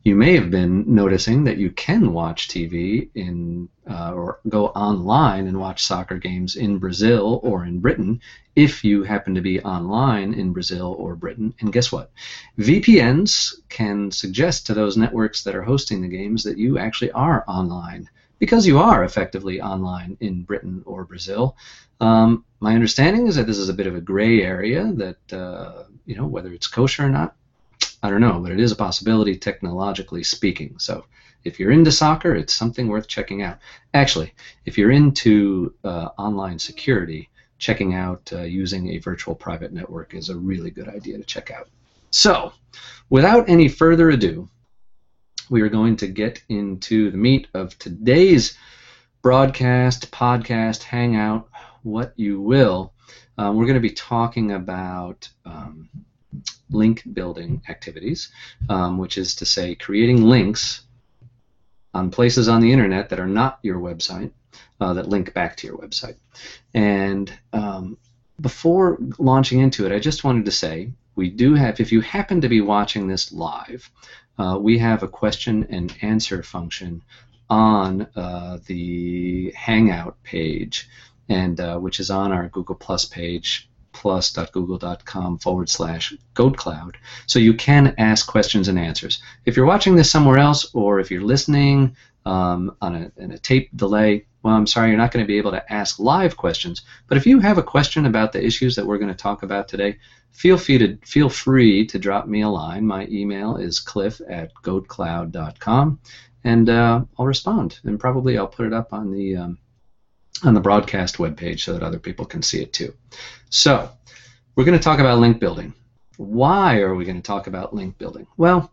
you 0.03 0.15
may 0.15 0.35
have 0.35 0.51
been 0.51 0.95
noticing 0.95 1.45
that 1.45 1.59
you 1.59 1.71
can 1.71 2.15
watch 2.15 2.49
TV 2.49 3.11
in 3.15 3.69
uh, 3.89 4.13
or 4.13 4.41
go 4.49 4.69
online 4.69 5.47
and 5.47 5.59
watch 5.59 5.83
soccer 5.83 6.17
games 6.17 6.57
in 6.57 6.79
Brazil 6.79 7.41
or 7.43 7.67
in 7.67 7.81
Britain 7.81 8.21
if 8.57 8.83
you 8.83 9.03
happen 9.03 9.35
to 9.35 9.43
be 9.43 9.61
online 9.61 10.33
in 10.33 10.53
Brazil 10.53 10.97
or 10.99 11.15
Britain. 11.17 11.55
And 11.61 11.73
guess 11.73 11.93
what? 11.93 12.13
VPNs 12.59 13.55
can 13.69 14.11
suggest 14.11 14.67
to 14.67 14.75
those 14.75 14.97
networks 14.97 15.45
that 15.45 15.55
are 15.55 15.63
hosting 15.63 16.01
the 16.01 16.09
games 16.09 16.45
that 16.45 16.57
you 16.57 16.79
actually 16.79 17.11
are 17.11 17.45
online 17.47 18.09
because 18.41 18.67
you 18.67 18.79
are 18.79 19.05
effectively 19.05 19.61
online 19.61 20.17
in 20.19 20.43
Britain 20.43 20.83
or 20.87 21.05
Brazil. 21.05 21.57
Um, 22.01 22.45
my 22.59 22.75
understanding 22.75 23.29
is 23.29 23.37
that 23.37 23.47
this 23.47 23.59
is 23.59 23.69
a 23.69 23.75
bit 23.75 23.87
of 23.87 23.95
a 23.95 24.01
gray 24.01 24.43
area 24.43 24.91
that, 24.95 25.33
uh, 25.33 25.85
you 26.07 26.17
know, 26.17 26.27
whether 26.27 26.53
it's 26.53 26.67
kosher 26.67 27.07
or 27.07 27.11
not, 27.11 27.37
I 28.03 28.11
don't 28.11 28.23
know, 28.23 28.41
but 28.41 28.51
it 28.51 28.59
is 28.59 28.73
a 28.73 28.77
possibility 28.77 29.37
technologically 29.37 30.25
speaking. 30.25 30.79
So 30.79 31.05
if 31.45 31.61
you're 31.61 31.71
into 31.71 31.93
soccer, 31.93 32.35
it's 32.35 32.55
something 32.55 32.89
worth 32.89 33.07
checking 33.07 33.43
out. 33.43 33.59
Actually, 33.93 34.33
if 34.65 34.79
you're 34.79 34.91
into 34.91 35.75
uh, 35.85 36.09
online 36.19 36.59
security, 36.59 37.29
checking 37.59 37.95
out 37.95 38.31
uh, 38.33 38.41
using 38.43 38.89
a 38.89 38.99
virtual 38.99 39.35
private 39.35 39.73
network 39.73 40.15
is 40.15 40.31
a 40.31 40.37
really 40.37 40.71
good 40.71 40.89
idea 40.89 41.19
to 41.19 41.25
check 41.25 41.51
out. 41.51 41.69
So, 42.11 42.53
without 43.11 43.51
any 43.51 43.69
further 43.69 44.11
ado, 44.11 44.49
we 45.51 45.61
are 45.63 45.69
going 45.69 45.97
to 45.97 46.07
get 46.07 46.41
into 46.49 47.11
the 47.11 47.17
meat 47.17 47.49
of 47.55 47.77
today's 47.79 48.57
broadcast, 49.21 50.11
podcast, 50.13 50.85
hangout, 50.85 51.49
what 51.83 52.13
you 52.17 52.41
will. 52.41 52.95
Um, 53.37 53.57
we're 53.57 53.67
going 53.67 53.75
to 53.75 53.81
be 53.81 53.91
talking 53.91 54.53
about 54.53 55.29
um, 55.45 55.91
link 56.71 57.03
building 57.13 57.63
activities, 57.69 58.31
um, 58.69 58.97
which 58.97 59.19
is 59.19 59.35
to 59.37 59.45
say 59.45 59.75
creating 59.75 60.23
links 60.23 60.83
on 61.93 62.11
places 62.11 62.49
on 62.49 62.61
the 62.61 62.73
internet 62.73 63.09
that 63.09 63.19
are 63.19 63.27
not 63.27 63.59
your 63.63 63.81
website 63.81 64.31
uh, 64.81 64.93
that 64.95 65.09
link 65.09 65.35
back 65.35 65.57
to 65.57 65.67
your 65.67 65.79
website. 65.79 66.17
And 66.75 67.33
um, 67.53 67.99
before 68.41 68.99
launching 69.19 69.59
into 69.59 69.85
it, 69.85 69.93
I 69.93 69.99
just 69.99 70.23
wanted 70.23 70.45
to 70.45 70.53
say 70.53 70.93
we 71.17 71.29
do 71.29 71.55
have, 71.55 71.81
if 71.81 71.91
you 71.91 72.01
happen 72.01 72.41
to 72.43 72.49
be 72.49 72.61
watching 72.61 73.09
this 73.09 73.33
live, 73.33 73.91
uh, 74.41 74.59
we 74.59 74.79
have 74.79 75.03
a 75.03 75.09
question 75.09 75.67
and 75.69 75.95
answer 76.01 76.43
function 76.43 77.03
on 77.51 78.07
uh, 78.17 78.59
the 78.65 79.53
Hangout 79.55 80.17
page, 80.23 80.89
and 81.29 81.61
uh, 81.61 81.77
which 81.79 82.01
is 82.01 82.11
on 82.11 82.33
our 82.33 82.49
Google 82.49 82.75
Plus 82.75 83.05
page, 83.05 83.69
plus.google.com 83.93 85.39
forward 85.39 85.69
slash 85.69 86.15
goatcloud. 86.35 86.95
So 87.27 87.39
you 87.39 87.53
can 87.53 87.95
ask 87.99 88.27
questions 88.27 88.69
and 88.69 88.79
answers. 88.79 89.23
If 89.45 89.57
you're 89.57 89.67
watching 89.67 89.95
this 89.95 90.11
somewhere 90.11 90.39
else, 90.39 90.71
or 90.73 91.01
if 91.01 91.11
you're 91.11 91.21
listening 91.21 91.97
um, 92.25 92.75
on 92.81 92.95
a, 93.19 93.35
a 93.35 93.39
tape 93.39 93.69
delay, 93.77 94.25
well, 94.43 94.55
I'm 94.55 94.67
sorry, 94.67 94.89
you're 94.89 94.99
not 94.99 95.13
going 95.13 95.25
to 95.25 95.29
be 95.29 95.39
able 95.39 95.51
to 95.51 95.73
ask 95.73 95.99
live 95.99 96.37
questions. 96.37 96.83
But 97.09 97.19
if 97.19 97.27
you 97.27 97.41
have 97.41 97.59
a 97.59 97.63
question 97.63 98.07
about 98.07 98.33
the 98.33 98.45
issues 98.45 98.77
that 98.77 98.87
we're 98.87 98.99
going 98.99 99.11
to 99.11 99.15
talk 99.15 99.43
about 99.43 99.69
today, 99.69 99.99
feel 100.31 100.57
free 100.57 100.79
to 100.79 100.97
feel 101.05 101.29
free 101.29 101.87
to 101.87 101.99
drop 101.99 102.27
me 102.27 102.41
a 102.41 102.49
line. 102.49 102.87
My 102.87 103.07
email 103.09 103.57
is 103.57 103.81
cliff 103.81 104.21
at 104.29 104.55
goatcloud.com, 104.63 106.01
and 106.45 106.71
uh, 106.71 107.05
I'll 107.19 107.27
respond. 107.27 107.81
And 107.85 108.01
probably 108.01 108.39
I'll 108.39 108.47
put 108.47 108.67
it 108.67 108.73
up 108.73 108.95
on 108.95 109.13
the 109.13 109.37
um, 109.37 109.59
on 110.43 110.55
the 110.55 110.61
broadcast 110.61 111.19
webpage 111.19 111.61
so 111.61 111.75
that 111.75 111.83
other 111.83 111.99
people 111.99 112.25
can 112.25 112.43
see 112.43 112.63
it 112.63 112.73
too. 112.73 112.95
So 113.51 113.91
we're 114.57 114.65
going 114.65 114.79
to 114.79 114.83
talk 114.83 115.01
about 115.01 115.19
link 115.19 115.39
building. 115.39 115.75
Why 116.17 116.79
are 116.81 116.95
we 116.95 117.05
going 117.05 117.17
to 117.17 117.23
talk 117.23 117.47
about 117.47 117.75
link 117.75 117.99
building? 117.99 118.27
Well, 118.39 118.73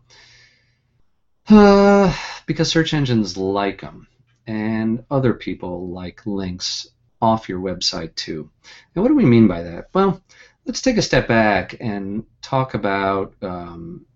uh, 1.50 2.16
because 2.46 2.70
search 2.70 2.94
engines 2.94 3.36
like 3.36 3.82
them 3.82 4.06
and 4.48 5.04
other 5.10 5.34
people 5.34 5.90
like 5.90 6.26
links 6.26 6.88
off 7.20 7.48
your 7.48 7.60
website 7.60 8.14
too. 8.14 8.50
And 8.94 9.02
what 9.02 9.08
do 9.08 9.14
we 9.14 9.26
mean 9.26 9.46
by 9.46 9.62
that? 9.62 9.90
Well, 9.92 10.22
let's 10.64 10.80
take 10.80 10.96
a 10.96 11.02
step 11.02 11.28
back 11.28 11.76
and 11.80 12.24
talk 12.40 12.74
about 12.74 13.34
um, 13.42 14.06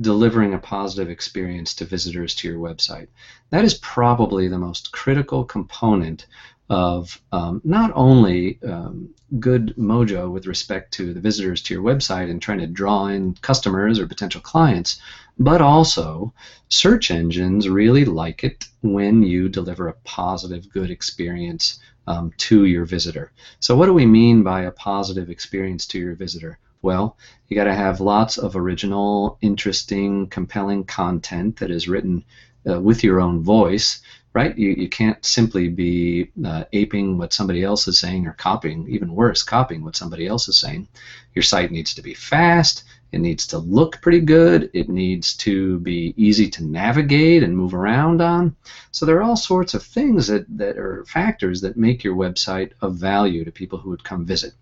delivering 0.00 0.54
a 0.54 0.58
positive 0.58 1.08
experience 1.08 1.74
to 1.74 1.84
visitors 1.84 2.34
to 2.34 2.48
your 2.48 2.58
website. 2.58 3.06
That 3.50 3.64
is 3.64 3.74
probably 3.74 4.48
the 4.48 4.58
most 4.58 4.90
critical 4.90 5.44
component 5.44 6.26
of 6.68 7.20
um, 7.32 7.60
not 7.64 7.92
only 7.94 8.58
um, 8.62 9.14
good 9.38 9.74
mojo 9.76 10.30
with 10.30 10.46
respect 10.46 10.92
to 10.94 11.12
the 11.12 11.20
visitors 11.20 11.62
to 11.62 11.74
your 11.74 11.82
website 11.82 12.30
and 12.30 12.42
trying 12.42 12.58
to 12.58 12.66
draw 12.66 13.06
in 13.06 13.34
customers 13.34 13.98
or 13.98 14.06
potential 14.06 14.40
clients, 14.40 15.00
but 15.38 15.60
also 15.60 16.32
search 16.68 17.10
engines 17.10 17.68
really 17.68 18.04
like 18.04 18.42
it 18.42 18.66
when 18.82 19.22
you 19.22 19.48
deliver 19.48 19.88
a 19.88 19.96
positive, 20.04 20.70
good 20.70 20.90
experience 20.90 21.78
um, 22.06 22.32
to 22.36 22.64
your 22.64 22.84
visitor. 22.84 23.32
So, 23.60 23.76
what 23.76 23.86
do 23.86 23.92
we 23.92 24.06
mean 24.06 24.42
by 24.42 24.62
a 24.62 24.70
positive 24.70 25.28
experience 25.30 25.86
to 25.88 25.98
your 25.98 26.14
visitor? 26.14 26.58
Well, 26.82 27.16
you 27.48 27.56
got 27.56 27.64
to 27.64 27.74
have 27.74 28.00
lots 28.00 28.38
of 28.38 28.54
original, 28.54 29.38
interesting, 29.40 30.28
compelling 30.28 30.84
content 30.84 31.56
that 31.56 31.70
is 31.70 31.88
written 31.88 32.24
uh, 32.68 32.80
with 32.80 33.02
your 33.02 33.20
own 33.20 33.42
voice 33.42 34.00
right? 34.36 34.58
You, 34.58 34.68
you 34.68 34.90
can't 34.90 35.24
simply 35.24 35.70
be 35.70 36.30
uh, 36.44 36.64
aping 36.74 37.16
what 37.16 37.32
somebody 37.32 37.64
else 37.64 37.88
is 37.88 37.98
saying 37.98 38.26
or 38.26 38.34
copying, 38.34 38.86
even 38.86 39.14
worse, 39.14 39.42
copying 39.42 39.82
what 39.82 39.96
somebody 39.96 40.26
else 40.26 40.46
is 40.46 40.58
saying. 40.58 40.88
Your 41.34 41.42
site 41.42 41.72
needs 41.72 41.94
to 41.94 42.02
be 42.02 42.12
fast. 42.12 42.84
It 43.12 43.20
needs 43.20 43.46
to 43.46 43.56
look 43.56 44.02
pretty 44.02 44.20
good. 44.20 44.68
It 44.74 44.90
needs 44.90 45.34
to 45.38 45.78
be 45.78 46.12
easy 46.18 46.50
to 46.50 46.64
navigate 46.66 47.44
and 47.44 47.56
move 47.56 47.72
around 47.72 48.20
on. 48.20 48.54
So 48.90 49.06
there 49.06 49.16
are 49.16 49.22
all 49.22 49.38
sorts 49.38 49.72
of 49.72 49.82
things 49.82 50.26
that, 50.26 50.44
that 50.58 50.76
are 50.76 51.06
factors 51.06 51.62
that 51.62 51.78
make 51.78 52.04
your 52.04 52.14
website 52.14 52.72
of 52.82 52.96
value 52.96 53.42
to 53.42 53.50
people 53.50 53.78
who 53.78 53.88
would 53.88 54.04
come 54.04 54.26
visit. 54.26 54.52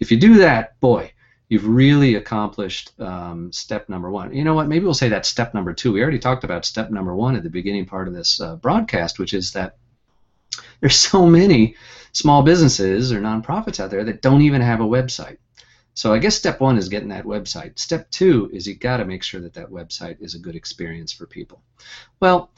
If 0.00 0.10
you 0.10 0.18
do 0.18 0.38
that, 0.38 0.80
boy, 0.80 1.12
you've 1.48 1.66
really 1.66 2.14
accomplished 2.14 2.92
um, 3.00 3.50
step 3.52 3.88
number 3.88 4.10
one. 4.10 4.34
You 4.34 4.44
know 4.44 4.54
what? 4.54 4.68
Maybe 4.68 4.84
we'll 4.84 4.94
say 4.94 5.08
that's 5.08 5.28
step 5.28 5.54
number 5.54 5.72
two. 5.72 5.92
We 5.92 6.02
already 6.02 6.18
talked 6.18 6.44
about 6.44 6.64
step 6.64 6.90
number 6.90 7.14
one 7.14 7.36
at 7.36 7.42
the 7.42 7.50
beginning 7.50 7.86
part 7.86 8.08
of 8.08 8.14
this 8.14 8.40
uh, 8.40 8.56
broadcast, 8.56 9.18
which 9.18 9.32
is 9.32 9.52
that 9.52 9.76
there's 10.80 10.96
so 10.96 11.26
many 11.26 11.76
small 12.12 12.42
businesses 12.42 13.12
or 13.12 13.20
nonprofits 13.20 13.80
out 13.80 13.90
there 13.90 14.04
that 14.04 14.22
don't 14.22 14.42
even 14.42 14.60
have 14.60 14.80
a 14.80 14.84
website. 14.84 15.38
So 15.94 16.12
I 16.12 16.18
guess 16.18 16.36
step 16.36 16.60
one 16.60 16.78
is 16.78 16.88
getting 16.88 17.08
that 17.08 17.24
website. 17.24 17.78
Step 17.78 18.10
two 18.10 18.50
is 18.52 18.66
you 18.66 18.76
got 18.76 18.98
to 18.98 19.04
make 19.04 19.22
sure 19.22 19.40
that 19.40 19.54
that 19.54 19.70
website 19.70 20.20
is 20.20 20.34
a 20.34 20.38
good 20.38 20.54
experience 20.54 21.12
for 21.12 21.26
people. 21.26 21.60
Well, 22.20 22.52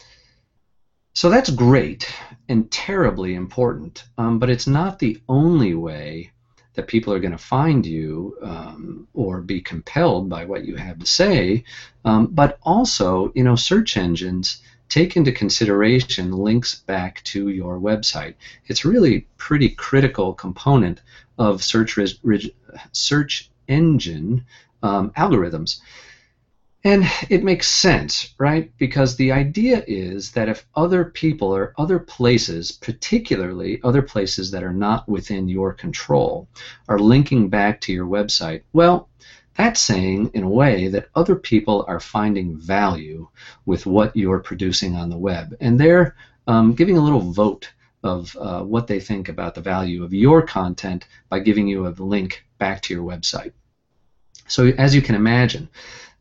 so 1.14 1.30
that's 1.30 1.50
great 1.50 2.12
and 2.48 2.70
terribly 2.70 3.34
important, 3.34 4.04
um, 4.18 4.38
but 4.38 4.50
it's 4.50 4.66
not 4.66 4.98
the 4.98 5.20
only 5.28 5.74
way 5.74 6.32
that 6.74 6.86
people 6.86 7.12
are 7.12 7.18
going 7.18 7.32
to 7.32 7.38
find 7.38 7.84
you 7.84 8.36
um, 8.42 9.08
or 9.14 9.40
be 9.40 9.60
compelled 9.60 10.28
by 10.28 10.44
what 10.44 10.64
you 10.64 10.76
have 10.76 10.98
to 10.98 11.06
say. 11.06 11.64
Um, 12.04 12.26
but 12.26 12.58
also, 12.62 13.32
you 13.34 13.42
know, 13.42 13.56
search 13.56 13.96
engines 13.96 14.62
take 14.88 15.16
into 15.16 15.32
consideration 15.32 16.32
links 16.32 16.74
back 16.74 17.22
to 17.22 17.48
your 17.48 17.78
website. 17.78 18.34
It's 18.66 18.84
really 18.84 19.26
pretty 19.36 19.70
critical 19.70 20.34
component 20.34 21.00
of 21.38 21.62
search 21.62 21.98
search 22.92 23.50
engine 23.68 24.44
um, 24.82 25.10
algorithms. 25.10 25.80
And 26.82 27.04
it 27.28 27.44
makes 27.44 27.68
sense, 27.68 28.34
right? 28.38 28.72
Because 28.78 29.16
the 29.16 29.32
idea 29.32 29.84
is 29.86 30.32
that 30.32 30.48
if 30.48 30.66
other 30.74 31.04
people 31.04 31.54
or 31.54 31.74
other 31.76 31.98
places, 31.98 32.72
particularly 32.72 33.80
other 33.84 34.00
places 34.00 34.50
that 34.52 34.64
are 34.64 34.72
not 34.72 35.06
within 35.06 35.46
your 35.46 35.74
control, 35.74 36.48
are 36.88 36.98
linking 36.98 37.50
back 37.50 37.82
to 37.82 37.92
your 37.92 38.06
website, 38.06 38.62
well, 38.72 39.10
that's 39.56 39.80
saying, 39.80 40.30
in 40.32 40.42
a 40.42 40.48
way, 40.48 40.88
that 40.88 41.10
other 41.14 41.36
people 41.36 41.84
are 41.86 42.00
finding 42.00 42.56
value 42.58 43.28
with 43.66 43.84
what 43.84 44.16
you're 44.16 44.40
producing 44.40 44.96
on 44.96 45.10
the 45.10 45.18
web. 45.18 45.54
And 45.60 45.78
they're 45.78 46.16
um, 46.46 46.72
giving 46.72 46.96
a 46.96 47.02
little 47.02 47.20
vote 47.20 47.70
of 48.02 48.34
uh, 48.36 48.62
what 48.62 48.86
they 48.86 49.00
think 49.00 49.28
about 49.28 49.54
the 49.54 49.60
value 49.60 50.02
of 50.02 50.14
your 50.14 50.40
content 50.40 51.06
by 51.28 51.40
giving 51.40 51.68
you 51.68 51.86
a 51.86 51.90
link 51.90 52.42
back 52.56 52.80
to 52.82 52.94
your 52.94 53.04
website. 53.04 53.52
So, 54.48 54.68
as 54.78 54.94
you 54.94 55.02
can 55.02 55.14
imagine, 55.14 55.68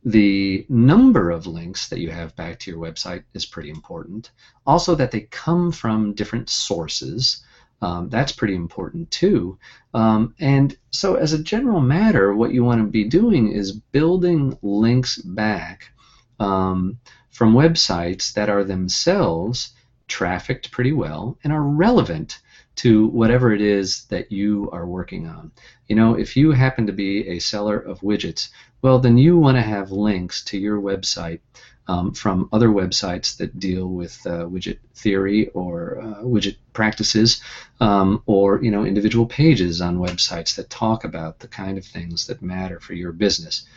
the 0.03 0.65
number 0.69 1.29
of 1.29 1.47
links 1.47 1.89
that 1.89 1.99
you 1.99 2.09
have 2.09 2.35
back 2.35 2.59
to 2.59 2.71
your 2.71 2.79
website 2.79 3.23
is 3.33 3.45
pretty 3.45 3.69
important. 3.69 4.31
Also, 4.65 4.95
that 4.95 5.11
they 5.11 5.21
come 5.21 5.71
from 5.71 6.13
different 6.13 6.49
sources. 6.49 7.43
Um, 7.81 8.09
that's 8.09 8.31
pretty 8.31 8.55
important 8.55 9.09
too. 9.11 9.57
Um, 9.93 10.35
and 10.39 10.77
so, 10.91 11.15
as 11.15 11.33
a 11.33 11.43
general 11.43 11.81
matter, 11.81 12.33
what 12.33 12.53
you 12.53 12.63
want 12.63 12.81
to 12.81 12.87
be 12.87 13.05
doing 13.05 13.51
is 13.51 13.71
building 13.71 14.57
links 14.61 15.17
back 15.17 15.91
um, 16.39 16.99
from 17.31 17.53
websites 17.53 18.33
that 18.33 18.49
are 18.49 18.63
themselves 18.63 19.73
trafficked 20.07 20.71
pretty 20.71 20.91
well 20.91 21.37
and 21.43 21.53
are 21.53 21.61
relevant 21.61 22.39
to 22.79 23.07
whatever 23.07 23.51
it 23.51 23.59
is 23.59 24.05
that 24.05 24.31
you 24.31 24.69
are 24.71 24.85
working 24.85 25.27
on. 25.27 25.51
You 25.87 25.97
know, 25.97 26.13
if 26.13 26.37
you 26.37 26.51
happen 26.51 26.87
to 26.87 26.93
be 26.93 27.27
a 27.27 27.39
seller 27.39 27.77
of 27.77 27.99
widgets, 27.99 28.49
well, 28.81 28.99
then 28.99 29.17
you 29.17 29.37
want 29.37 29.57
to 29.57 29.61
have 29.61 29.91
links 29.91 30.45
to 30.45 30.57
your 30.57 30.79
website 30.79 31.41
um, 31.89 32.13
from 32.13 32.47
other 32.53 32.69
websites 32.69 33.35
that 33.37 33.59
deal 33.59 33.87
with 33.87 34.25
uh, 34.25 34.45
widget 34.45 34.77
theory 34.95 35.49
or 35.49 35.99
uh, 35.99 36.21
widget 36.21 36.55
practices, 36.71 37.41
um, 37.81 38.23
or 38.27 38.63
you 38.63 38.71
know, 38.71 38.85
individual 38.85 39.25
pages 39.25 39.81
on 39.81 39.97
websites 39.97 40.55
that 40.55 40.69
talk 40.69 41.03
about 41.03 41.39
the 41.39 41.47
kind 41.49 41.77
of 41.77 41.85
things 41.85 42.27
that 42.27 42.41
matter 42.41 42.79
for 42.79 42.93
your 42.93 43.11
business. 43.11 43.67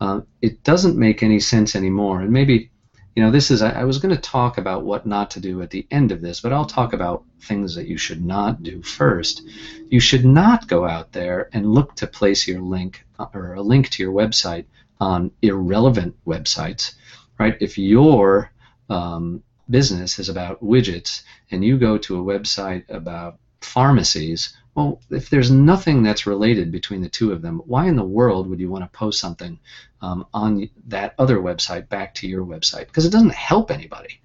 Uh, 0.00 0.20
it 0.40 0.62
doesn't 0.62 0.96
make 0.96 1.22
any 1.22 1.40
sense 1.40 1.76
anymore, 1.76 2.22
and 2.22 2.30
maybe 2.30 2.70
you 3.16 3.22
know, 3.22 3.30
this 3.30 3.50
is, 3.50 3.62
I, 3.62 3.70
I 3.70 3.84
was 3.84 3.98
going 3.98 4.14
to 4.14 4.20
talk 4.20 4.58
about 4.58 4.84
what 4.84 5.06
not 5.06 5.30
to 5.32 5.40
do 5.40 5.62
at 5.62 5.70
the 5.70 5.86
end 5.90 6.12
of 6.12 6.20
this, 6.20 6.42
but 6.42 6.52
I'll 6.52 6.66
talk 6.66 6.92
about 6.92 7.24
things 7.40 7.74
that 7.74 7.88
you 7.88 7.96
should 7.96 8.22
not 8.22 8.62
do 8.62 8.82
first. 8.82 9.42
You 9.88 10.00
should 10.00 10.26
not 10.26 10.68
go 10.68 10.86
out 10.86 11.12
there 11.12 11.48
and 11.54 11.72
look 11.72 11.94
to 11.96 12.06
place 12.06 12.46
your 12.46 12.60
link 12.60 13.06
or 13.32 13.54
a 13.54 13.62
link 13.62 13.88
to 13.88 14.02
your 14.02 14.12
website 14.12 14.66
on 15.00 15.30
irrelevant 15.40 16.14
websites, 16.26 16.92
right? 17.38 17.56
If 17.58 17.78
your 17.78 18.52
um, 18.90 19.42
business 19.70 20.18
is 20.18 20.28
about 20.28 20.62
widgets 20.62 21.22
and 21.50 21.64
you 21.64 21.78
go 21.78 21.96
to 21.96 22.20
a 22.20 22.38
website 22.38 22.84
about 22.90 23.38
pharmacies 23.62 24.54
well, 24.76 25.00
if 25.10 25.30
there's 25.30 25.50
nothing 25.50 26.02
that's 26.02 26.26
related 26.26 26.70
between 26.70 27.00
the 27.00 27.08
two 27.08 27.32
of 27.32 27.40
them, 27.40 27.62
why 27.64 27.86
in 27.86 27.96
the 27.96 28.04
world 28.04 28.46
would 28.46 28.60
you 28.60 28.70
want 28.70 28.84
to 28.84 28.98
post 28.98 29.18
something 29.18 29.58
um, 30.02 30.26
on 30.34 30.68
that 30.88 31.14
other 31.18 31.38
website 31.38 31.88
back 31.88 32.14
to 32.16 32.28
your 32.28 32.44
website? 32.44 32.86
Because 32.86 33.06
it 33.06 33.10
doesn't 33.10 33.32
help 33.32 33.70
anybody. 33.70 34.20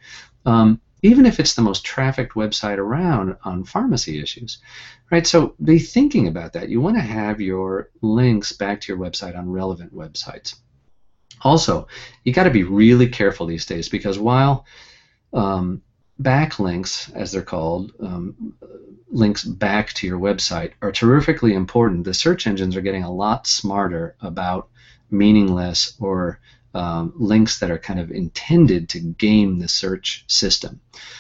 Um, 0.46 0.82
even 1.04 1.26
if 1.26 1.40
it's 1.40 1.54
the 1.54 1.62
most 1.62 1.86
trafficked 1.86 2.34
website 2.34 2.80
around 2.80 3.38
on 3.46 3.64
pharmacy 3.64 4.22
issues, 4.22 4.58
right? 5.10 5.26
So 5.26 5.56
be 5.64 5.80
thinking 5.80 6.28
about 6.28 6.52
that. 6.54 6.68
You 6.68 6.82
want 6.82 6.98
to 6.98 7.02
have 7.02 7.40
your 7.40 7.90
links 8.02 8.52
back 8.52 8.82
to 8.82 8.92
your 8.92 9.02
website 9.02 9.38
on 9.38 9.50
relevant 9.50 9.96
websites. 9.96 10.56
Also, 11.44 11.88
you 12.26 12.34
got 12.34 12.44
to 12.44 12.52
be 12.52 12.64
really 12.64 13.08
careful 13.08 13.46
these 13.46 13.66
days 13.66 13.88
because 13.88 14.20
while 14.20 14.66
um, 15.34 15.82
backlinks, 16.22 17.14
as 17.16 17.32
they're 17.32 17.42
called, 17.42 17.94
um, 18.00 18.54
links 19.10 19.44
back 19.44 19.94
to 19.94 20.08
your 20.08 20.20
website, 20.20 20.72
are 20.82 20.92
terrifically 20.92 21.54
important. 21.54 22.06
The 22.06 22.14
search 22.14 22.48
engines 22.48 22.76
are 22.76 22.82
getting 22.82 23.04
a 23.04 23.14
lot 23.14 23.48
smarter 23.48 24.16
about 24.22 24.70
meaningless 25.10 25.94
or 26.00 26.40
um, 26.74 27.14
links 27.18 27.60
that 27.60 27.72
are 27.72 27.78
kind 27.78 28.00
of 28.00 28.12
intended 28.12 28.90
to 28.90 29.00
game 29.00 29.60
the 29.60 29.68
search 29.68 30.24
system. 30.28 30.80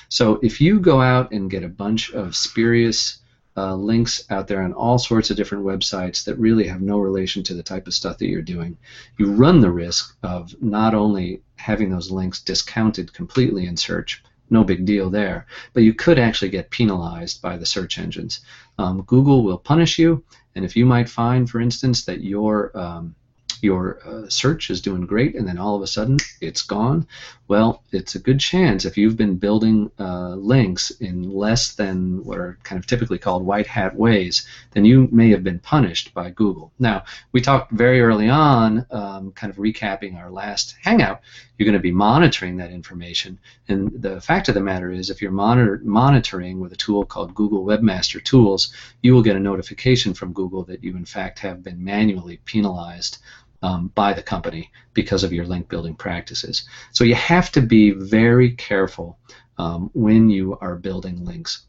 So 0.10 0.40
if 0.42 0.62
you 0.62 0.80
go 0.80 1.02
out 1.02 1.32
and 1.32 1.52
get 1.52 1.64
a 1.64 1.70
bunch 1.70 2.14
of 2.14 2.36
spurious 2.36 3.18
uh, 3.58 3.76
links 3.76 4.24
out 4.30 4.48
there 4.48 4.62
on 4.62 4.72
all 4.72 4.98
sorts 4.98 5.30
of 5.30 5.36
different 5.36 5.66
websites 5.66 6.24
that 6.24 6.40
really 6.40 6.68
have 6.68 6.82
no 6.82 6.98
relation 7.00 7.44
to 7.44 7.54
the 7.54 7.64
type 7.64 7.86
of 7.86 7.94
stuff 7.94 8.18
that 8.18 8.28
you're 8.28 8.42
doing, 8.42 8.78
you 9.18 9.30
run 9.32 9.60
the 9.60 9.72
risk 9.72 10.16
of 10.24 10.56
not 10.62 10.94
only 10.94 11.42
having 11.58 11.90
those 11.90 12.10
links 12.10 12.42
discounted 12.42 13.14
completely 13.14 13.66
in 13.66 13.76
search, 13.76 14.24
no 14.52 14.64
big 14.64 14.86
deal 14.86 15.10
there. 15.10 15.48
But 15.74 15.84
you 15.84 15.94
could 15.94 16.20
actually 16.20 16.50
get 16.50 16.70
penalized 16.70 17.42
by 17.42 17.58
the 17.58 17.66
search 17.66 17.98
engines. 17.98 18.42
Um, 18.78 19.02
Google 19.04 19.44
will 19.44 19.58
punish 19.58 19.98
you, 19.98 20.24
and 20.56 20.66
if 20.66 20.76
you 20.76 20.86
might 20.86 21.10
find, 21.10 21.50
for 21.50 21.60
instance, 21.62 22.06
that 22.06 22.22
your 22.22 22.78
um, 22.78 23.16
your 23.62 24.00
uh, 24.06 24.28
search 24.28 24.70
is 24.70 24.82
doing 24.82 25.06
great 25.06 25.36
and 25.36 25.48
then 25.48 25.58
all 25.58 25.76
of 25.76 25.82
a 25.82 25.88
sudden 25.88 26.18
it's 26.42 26.64
gone, 26.64 27.08
well, 27.48 27.84
it's 27.92 28.16
a 28.16 28.20
good 28.20 28.40
chance 28.40 28.86
if 28.86 28.98
you've 28.98 29.18
been 29.18 29.38
building 29.38 29.92
uh, 30.00 30.36
links 30.36 30.90
in 30.92 31.32
less 31.32 31.74
than 31.76 32.24
what 32.24 32.38
are 32.38 32.58
kind 32.64 32.80
of 32.80 32.88
typically 32.88 33.18
called 33.18 33.46
white 33.46 33.68
hat 33.68 33.96
ways, 33.96 34.48
then 34.72 34.86
you 34.86 35.08
may 35.12 35.30
have 35.30 35.44
been 35.44 35.60
punished 35.60 36.14
by 36.14 36.30
Google. 36.30 36.72
Now, 36.80 37.04
we 37.32 37.42
talked 37.42 37.72
very 37.72 38.02
early 38.02 38.30
on, 38.30 38.86
um, 38.90 39.32
kind 39.34 39.52
of 39.52 39.58
recapping 39.58 40.18
our 40.18 40.32
last 40.32 40.76
Hangout, 40.82 41.22
you're 41.62 41.72
going 41.72 41.74
to 41.74 41.80
be 41.80 41.92
monitoring 41.92 42.58
that 42.58 42.72
information. 42.72 43.40
And 43.68 43.92
the 44.02 44.20
fact 44.20 44.50
of 44.50 44.56
the 44.56 44.62
matter 44.62 44.92
is, 44.92 45.12
if 45.12 45.22
you're 45.22 45.30
monitor- 45.30 45.80
monitoring 45.84 46.60
with 46.60 46.74
a 46.74 46.76
tool 46.76 47.06
called 47.06 47.36
Google 47.36 47.64
Webmaster 47.64 48.20
Tools, 48.24 48.74
you 49.04 49.14
will 49.14 49.22
get 49.22 49.36
a 49.36 49.40
notification 49.40 50.16
from 50.16 50.34
Google 50.34 50.64
that 50.64 50.84
you, 50.84 50.96
in 50.96 51.06
fact, 51.06 51.38
have 51.38 51.62
been 51.62 51.84
manually 51.84 52.38
penalized 52.46 53.20
um, 53.62 53.92
by 53.94 54.12
the 54.12 54.24
company 54.24 54.72
because 54.96 55.24
of 55.24 55.32
your 55.32 55.46
link 55.46 55.70
building 55.70 55.94
practices. 55.94 56.68
So 56.94 57.04
you 57.04 57.14
have 57.14 57.52
to 57.52 57.62
be 57.62 57.92
very 57.92 58.54
careful 58.54 59.20
um, 59.60 59.92
when 59.94 60.32
you 60.32 60.58
are 60.62 60.78
building 60.78 61.24
links. 61.24 61.68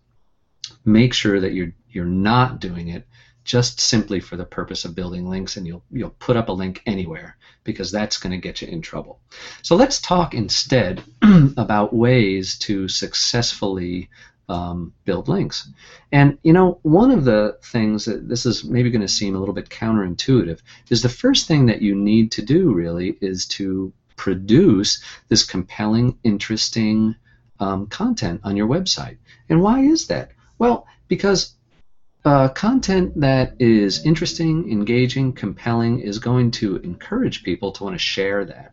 Make 0.87 1.13
sure 1.13 1.39
that 1.39 1.53
you're 1.53 1.75
you're 1.91 2.07
not 2.07 2.61
doing 2.61 2.89
it 2.89 3.07
just 3.45 3.81
simply 3.81 4.21
for 4.21 4.37
the 4.37 4.45
purpose 4.45 4.85
of 4.85 4.95
building 4.95 5.29
links 5.29 5.57
and 5.57 5.67
you'll 5.67 5.83
you'll 5.91 6.11
put 6.19 6.37
up 6.37 6.49
a 6.49 6.53
link 6.53 6.83
anywhere 6.87 7.37
because 7.65 7.91
that's 7.91 8.19
going 8.19 8.31
to 8.31 8.37
get 8.37 8.63
you 8.63 8.69
in 8.69 8.83
trouble. 8.83 9.21
So 9.63 9.77
let's 9.77 10.01
talk 10.01 10.35
instead 10.35 11.03
about 11.57 11.95
ways 11.95 12.59
to 12.61 12.89
successfully 12.89 14.09
um, 14.49 14.93
build 15.05 15.29
links. 15.29 15.69
And 16.11 16.39
you 16.43 16.53
know, 16.53 16.79
one 16.83 17.11
of 17.11 17.25
the 17.25 17.59
things 17.65 18.05
that 18.05 18.29
this 18.29 18.47
is 18.47 18.65
maybe 18.65 18.91
going 18.91 19.03
to 19.03 19.09
seem 19.09 19.35
a 19.35 19.39
little 19.39 19.55
bit 19.55 19.69
counterintuitive 19.69 20.61
is 20.91 21.03
the 21.03 21.09
first 21.09 21.47
thing 21.49 21.67
that 21.67 21.83
you 21.83 21.95
need 21.95 22.33
to 22.33 22.43
do 22.43 22.73
really 22.73 23.17
is 23.21 23.47
to 23.47 23.93
produce 24.17 25.03
this 25.29 25.45
compelling, 25.45 26.19
interesting 26.23 27.17
um, 27.61 27.87
content 27.87 28.41
on 28.45 28.57
your 28.57 28.69
website. 28.69 29.17
And 29.49 29.63
why 29.63 29.81
is 29.81 30.07
that? 30.09 30.33
Well, 30.59 30.87
because 31.09 31.55
uh, 32.25 32.49
content 32.51 33.19
that 33.21 33.55
is 33.59 34.05
interesting, 34.07 34.71
engaging, 34.71 35.33
compelling 35.33 36.01
is 36.01 36.19
going 36.19 36.51
to 36.53 36.77
encourage 36.77 37.43
people 37.43 37.73
to 37.73 37.85
want 37.85 37.95
to 37.95 37.99
share 37.99 38.45
that. 38.45 38.73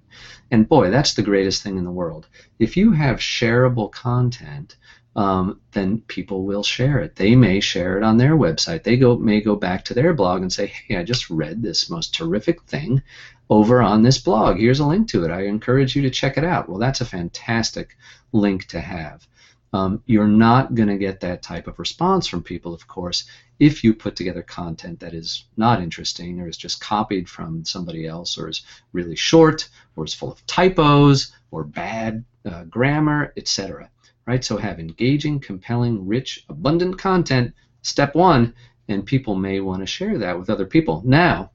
And 0.51 0.69
boy, 0.69 0.89
that's 0.91 1.13
the 1.13 1.23
greatest 1.23 1.63
thing 1.63 1.77
in 1.77 1.83
the 1.83 1.91
world. 1.91 2.27
If 2.59 2.77
you 2.77 2.91
have 2.91 3.17
shareable 3.17 3.91
content, 3.91 4.75
um, 5.15 5.59
then 5.71 6.01
people 6.01 6.45
will 6.45 6.63
share 6.63 6.99
it. 6.99 7.15
They 7.15 7.35
may 7.35 7.59
share 7.59 7.97
it 7.97 8.03
on 8.03 8.17
their 8.17 8.37
website. 8.37 8.83
They 8.83 8.97
go 8.97 9.17
may 9.17 9.41
go 9.41 9.55
back 9.55 9.83
to 9.85 9.93
their 9.93 10.13
blog 10.13 10.41
and 10.41 10.53
say, 10.53 10.67
"Hey, 10.67 10.97
I 10.97 11.03
just 11.03 11.29
read 11.29 11.61
this 11.61 11.89
most 11.89 12.13
terrific 12.13 12.61
thing 12.63 13.01
over 13.49 13.81
on 13.81 14.03
this 14.03 14.19
blog. 14.19 14.57
Here's 14.57 14.79
a 14.79 14.85
link 14.85 15.07
to 15.09 15.25
it. 15.25 15.31
I 15.31 15.45
encourage 15.45 15.95
you 15.95 16.03
to 16.03 16.09
check 16.11 16.37
it 16.37 16.43
out." 16.43 16.69
Well, 16.69 16.79
that's 16.79 17.01
a 17.01 17.05
fantastic 17.05 17.97
link 18.31 18.65
to 18.67 18.79
have. 18.79 19.27
Um, 19.71 20.01
you're 20.05 20.27
not 20.27 20.73
going 20.73 20.89
to 20.89 20.97
get 20.97 21.19
that 21.19 21.43
type 21.43 21.67
of 21.67 21.77
response 21.77 22.25
from 22.25 22.41
people, 22.41 22.73
of 22.73 22.87
course, 22.87 23.25
if 23.59 23.83
you 23.83 23.93
put 23.93 24.15
together 24.15 24.41
content 24.41 24.99
that 25.01 25.13
is 25.13 25.45
not 25.57 25.81
interesting 25.81 26.39
or 26.39 26.47
is 26.47 26.57
just 26.57 26.81
copied 26.81 27.29
from 27.29 27.65
somebody 27.65 28.07
else 28.07 28.37
or 28.37 28.49
is 28.49 28.63
really 28.93 29.15
short 29.15 29.69
or 29.95 30.05
is 30.05 30.13
full 30.13 30.31
of 30.31 30.45
typos 30.47 31.31
or 31.51 31.63
bad 31.63 32.23
uh, 32.45 32.63
grammar, 32.63 33.31
etc 33.37 33.91
right? 34.29 34.45
So 34.45 34.57
have 34.57 34.79
engaging, 34.79 35.39
compelling, 35.39 36.05
rich, 36.05 36.45
abundant 36.49 36.99
content, 36.99 37.51
step 37.81 38.13
one, 38.13 38.53
and 38.87 39.03
people 39.03 39.33
may 39.33 39.59
want 39.59 39.81
to 39.81 39.87
share 39.87 40.19
that 40.19 40.37
with 40.37 40.51
other 40.51 40.67
people. 40.67 41.01
Now, 41.03 41.49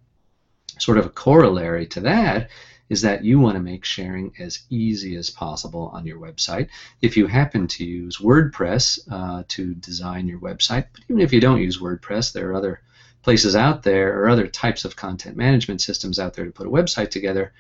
sort 0.81 0.99
of 0.99 1.07
a 1.07 1.11
corollary 1.11 1.87
to 1.87 2.01
that 2.01 2.51
is 2.89 3.03
that 3.03 3.25
you 3.25 3.39
want 3.41 3.57
to 3.57 3.63
make 3.63 3.85
sharing 3.85 4.33
as 4.39 4.61
easy 4.71 5.17
as 5.17 5.31
possible 5.31 5.91
on 5.93 6.07
your 6.07 6.19
website. 6.19 6.69
If 7.01 7.17
you 7.17 7.27
happen 7.27 7.67
to 7.69 7.85
use 7.85 8.19
WordPress 8.19 8.99
uh, 9.11 9.45
to 9.49 9.75
design 9.75 10.29
your 10.29 10.41
website, 10.41 10.87
but 10.93 11.03
even 11.09 11.23
if 11.23 11.33
you 11.33 11.41
don't 11.41 11.63
use 11.63 11.79
WordPress, 11.79 12.33
there 12.33 12.51
are 12.51 12.55
other 12.55 12.81
places 13.23 13.57
out 13.57 13.83
there 13.83 14.21
or 14.21 14.29
other 14.29 14.47
types 14.47 14.85
of 14.85 14.97
content 14.97 15.37
management 15.37 15.81
systems 15.81 16.19
out 16.19 16.35
there 16.35 16.45
to 16.45 16.53
put 16.53 16.67
a 16.67 16.71
website 16.71 17.11
together 17.11 17.53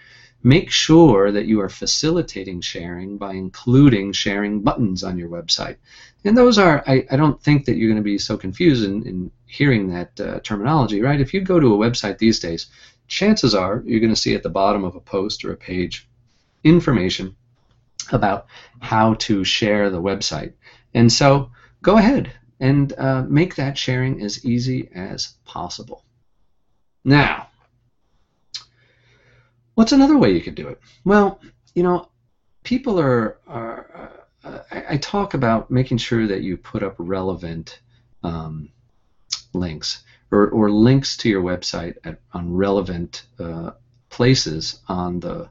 Make 0.46 0.70
sure 0.70 1.32
that 1.32 1.46
you 1.46 1.62
are 1.62 1.70
facilitating 1.70 2.60
sharing 2.60 3.16
by 3.16 3.32
including 3.32 4.12
sharing 4.12 4.60
buttons 4.60 5.02
on 5.02 5.16
your 5.16 5.30
website. 5.30 5.76
And 6.22 6.36
those 6.36 6.58
are, 6.58 6.84
I, 6.86 7.06
I 7.10 7.16
don't 7.16 7.42
think 7.42 7.64
that 7.64 7.76
you're 7.76 7.88
going 7.88 8.02
to 8.02 8.04
be 8.04 8.18
so 8.18 8.36
confused 8.36 8.84
in, 8.84 9.06
in 9.06 9.30
hearing 9.46 9.88
that 9.92 10.20
uh, 10.20 10.40
terminology, 10.40 11.00
right? 11.00 11.18
If 11.18 11.32
you 11.32 11.40
go 11.40 11.58
to 11.58 11.72
a 11.72 11.78
website 11.78 12.18
these 12.18 12.40
days, 12.40 12.66
chances 13.06 13.54
are 13.54 13.82
you're 13.84 14.00
going 14.00 14.14
to 14.14 14.20
see 14.20 14.34
at 14.34 14.42
the 14.42 14.50
bottom 14.50 14.84
of 14.84 14.96
a 14.96 15.00
post 15.00 15.44
or 15.44 15.52
a 15.52 15.56
page 15.56 16.08
information 16.62 17.36
about 18.12 18.46
how 18.80 19.14
to 19.14 19.44
share 19.44 19.90
the 19.90 20.00
website. 20.00 20.52
And 20.92 21.12
so 21.12 21.50
go 21.82 21.96
ahead 21.96 22.32
and 22.60 22.92
uh, 22.96 23.22
make 23.22 23.56
that 23.56 23.76
sharing 23.76 24.22
as 24.22 24.44
easy 24.44 24.90
as 24.94 25.34
possible. 25.44 26.04
Now, 27.04 27.48
What's 29.74 29.92
another 29.92 30.16
way 30.16 30.30
you 30.30 30.40
could 30.40 30.54
do 30.54 30.68
it? 30.68 30.80
Well, 31.04 31.40
you 31.74 31.82
know, 31.82 32.08
people 32.62 33.00
are, 33.00 33.38
are 33.46 34.20
uh, 34.44 34.58
I, 34.70 34.84
I, 34.90 34.96
talk 34.98 35.34
about 35.34 35.70
making 35.70 35.98
sure 35.98 36.26
that 36.28 36.42
you 36.42 36.56
put 36.56 36.82
up 36.82 36.94
relevant 36.98 37.80
um, 38.22 38.70
links 39.52 40.04
or, 40.34 40.48
or 40.48 40.70
links 40.70 41.16
to 41.18 41.28
your 41.28 41.42
website 41.42 41.96
at, 42.04 42.18
on 42.32 42.52
relevant 42.52 43.22
uh, 43.38 43.70
places 44.10 44.80
on 44.88 45.20
the 45.20 45.48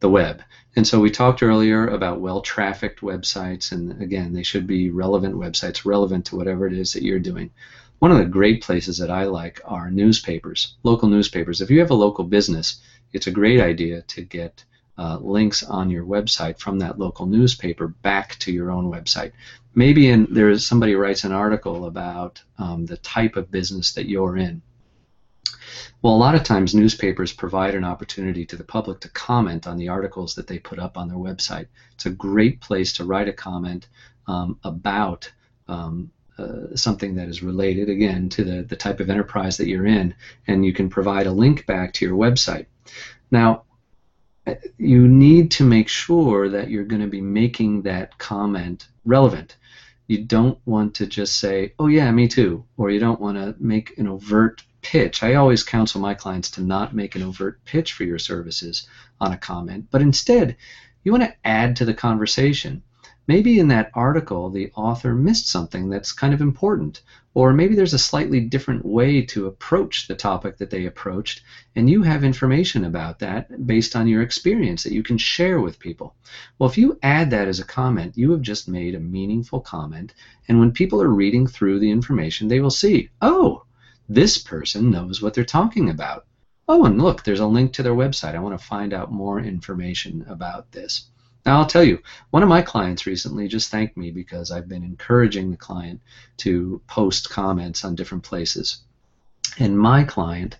the 0.00 0.08
web. 0.10 0.42
And 0.76 0.86
so 0.86 1.00
we 1.00 1.10
talked 1.10 1.42
earlier 1.42 1.88
about 1.88 2.20
well-trafficked 2.20 3.00
websites, 3.00 3.72
and 3.72 4.02
again, 4.02 4.34
they 4.34 4.42
should 4.42 4.66
be 4.66 4.90
relevant 4.90 5.34
websites, 5.36 5.86
relevant 5.86 6.26
to 6.26 6.36
whatever 6.36 6.66
it 6.66 6.74
is 6.74 6.92
that 6.92 7.02
you're 7.02 7.30
doing. 7.30 7.50
One 7.98 8.12
of 8.12 8.18
the 8.18 8.26
great 8.38 8.62
places 8.62 8.98
that 8.98 9.10
I 9.10 9.24
like 9.24 9.62
are 9.64 9.90
newspapers, 9.90 10.76
local 10.82 11.08
newspapers. 11.08 11.62
If 11.62 11.70
you 11.70 11.80
have 11.80 11.90
a 11.90 11.94
local 12.06 12.24
business, 12.24 12.82
it's 13.14 13.26
a 13.26 13.38
great 13.40 13.58
idea 13.58 14.02
to 14.02 14.20
get 14.20 14.64
uh, 14.98 15.18
links 15.18 15.62
on 15.62 15.90
your 15.90 16.04
website 16.04 16.58
from 16.58 16.78
that 16.78 16.98
local 16.98 17.26
newspaper 17.26 17.88
back 17.88 18.38
to 18.38 18.52
your 18.52 18.70
own 18.70 18.90
website. 18.90 19.32
Maybe 19.74 20.08
in, 20.08 20.26
there 20.30 20.50
is 20.50 20.66
somebody 20.66 20.94
writes 20.94 21.24
an 21.24 21.32
article 21.32 21.84
about 21.84 22.42
um, 22.58 22.86
the 22.86 22.96
type 22.96 23.36
of 23.36 23.50
business 23.50 23.92
that 23.92 24.08
you're 24.08 24.36
in. 24.38 24.62
Well, 26.02 26.14
a 26.14 26.16
lot 26.16 26.34
of 26.34 26.44
times 26.44 26.74
newspapers 26.74 27.32
provide 27.32 27.74
an 27.74 27.84
opportunity 27.84 28.46
to 28.46 28.56
the 28.56 28.64
public 28.64 29.00
to 29.00 29.08
comment 29.10 29.66
on 29.66 29.76
the 29.76 29.88
articles 29.88 30.34
that 30.34 30.46
they 30.46 30.58
put 30.58 30.78
up 30.78 30.96
on 30.96 31.08
their 31.08 31.18
website. 31.18 31.66
It's 31.94 32.06
a 32.06 32.10
great 32.10 32.60
place 32.60 32.92
to 32.94 33.04
write 33.04 33.28
a 33.28 33.32
comment 33.32 33.88
um, 34.26 34.58
about 34.64 35.30
um, 35.68 36.10
uh, 36.38 36.74
something 36.74 37.14
that 37.16 37.28
is 37.28 37.42
related, 37.42 37.88
again, 37.88 38.28
to 38.30 38.44
the, 38.44 38.62
the 38.62 38.76
type 38.76 39.00
of 39.00 39.10
enterprise 39.10 39.56
that 39.56 39.68
you're 39.68 39.86
in, 39.86 40.14
and 40.46 40.64
you 40.64 40.72
can 40.72 40.88
provide 40.88 41.26
a 41.26 41.32
link 41.32 41.66
back 41.66 41.92
to 41.94 42.04
your 42.04 42.16
website. 42.16 42.66
Now, 43.30 43.64
you 44.78 45.08
need 45.08 45.50
to 45.52 45.64
make 45.64 45.88
sure 45.88 46.48
that 46.48 46.70
you're 46.70 46.84
going 46.84 47.02
to 47.02 47.08
be 47.08 47.20
making 47.20 47.82
that 47.82 48.16
comment 48.18 48.88
relevant. 49.04 49.56
You 50.06 50.24
don't 50.24 50.58
want 50.66 50.94
to 50.94 51.06
just 51.06 51.38
say, 51.38 51.72
oh, 51.78 51.88
yeah, 51.88 52.10
me 52.12 52.28
too, 52.28 52.64
or 52.76 52.90
you 52.90 53.00
don't 53.00 53.20
want 53.20 53.36
to 53.36 53.56
make 53.58 53.98
an 53.98 54.06
overt 54.06 54.62
pitch. 54.82 55.22
I 55.22 55.34
always 55.34 55.64
counsel 55.64 56.00
my 56.00 56.14
clients 56.14 56.50
to 56.52 56.62
not 56.62 56.94
make 56.94 57.16
an 57.16 57.22
overt 57.22 57.58
pitch 57.64 57.92
for 57.92 58.04
your 58.04 58.20
services 58.20 58.86
on 59.20 59.32
a 59.32 59.38
comment, 59.38 59.86
but 59.90 60.02
instead, 60.02 60.56
you 61.02 61.10
want 61.10 61.24
to 61.24 61.34
add 61.44 61.76
to 61.76 61.84
the 61.84 61.94
conversation 61.94 62.82
maybe 63.26 63.58
in 63.58 63.68
that 63.68 63.90
article 63.94 64.50
the 64.50 64.70
author 64.74 65.14
missed 65.14 65.48
something 65.48 65.88
that's 65.88 66.12
kind 66.12 66.32
of 66.32 66.40
important, 66.40 67.02
or 67.34 67.52
maybe 67.52 67.74
there's 67.74 67.94
a 67.94 67.98
slightly 67.98 68.40
different 68.40 68.84
way 68.84 69.20
to 69.20 69.46
approach 69.46 70.08
the 70.08 70.14
topic 70.14 70.56
that 70.56 70.70
they 70.70 70.86
approached, 70.86 71.42
and 71.74 71.90
you 71.90 72.02
have 72.02 72.24
information 72.24 72.84
about 72.84 73.18
that 73.18 73.66
based 73.66 73.94
on 73.94 74.08
your 74.08 74.22
experience 74.22 74.82
that 74.82 74.94
you 74.94 75.02
can 75.02 75.18
share 75.18 75.60
with 75.60 75.78
people. 75.78 76.14
Well, 76.58 76.70
if 76.70 76.78
you 76.78 76.98
add 77.02 77.30
that 77.30 77.48
as 77.48 77.60
a 77.60 77.64
comment, 77.64 78.16
you 78.16 78.30
have 78.30 78.42
just 78.42 78.68
made 78.68 78.94
a 78.94 79.00
meaningful 79.00 79.60
comment, 79.60 80.14
and 80.48 80.58
when 80.58 80.72
people 80.72 81.02
are 81.02 81.08
reading 81.08 81.46
through 81.46 81.78
the 81.80 81.90
information, 81.90 82.48
they 82.48 82.60
will 82.60 82.70
see, 82.70 83.10
oh, 83.20 83.64
this 84.08 84.38
person 84.38 84.90
knows 84.90 85.20
what 85.20 85.34
they're 85.34 85.44
talking 85.44 85.90
about. 85.90 86.24
Oh, 86.68 86.84
and 86.84 87.00
look, 87.00 87.22
there's 87.22 87.40
a 87.40 87.46
link 87.46 87.72
to 87.74 87.82
their 87.82 87.94
website. 87.94 88.34
I 88.34 88.40
want 88.40 88.58
to 88.58 88.66
find 88.66 88.92
out 88.92 89.12
more 89.12 89.38
information 89.38 90.24
about 90.28 90.72
this. 90.72 91.08
Now, 91.46 91.60
I'll 91.60 91.66
tell 91.66 91.84
you, 91.84 92.02
one 92.30 92.42
of 92.42 92.48
my 92.48 92.60
clients 92.60 93.06
recently 93.06 93.46
just 93.46 93.70
thanked 93.70 93.96
me 93.96 94.10
because 94.10 94.50
I've 94.50 94.68
been 94.68 94.82
encouraging 94.82 95.52
the 95.52 95.56
client 95.56 96.00
to 96.38 96.82
post 96.88 97.30
comments 97.30 97.84
on 97.84 97.94
different 97.94 98.24
places. 98.24 98.78
And 99.56 99.78
my 99.78 100.02
client 100.02 100.56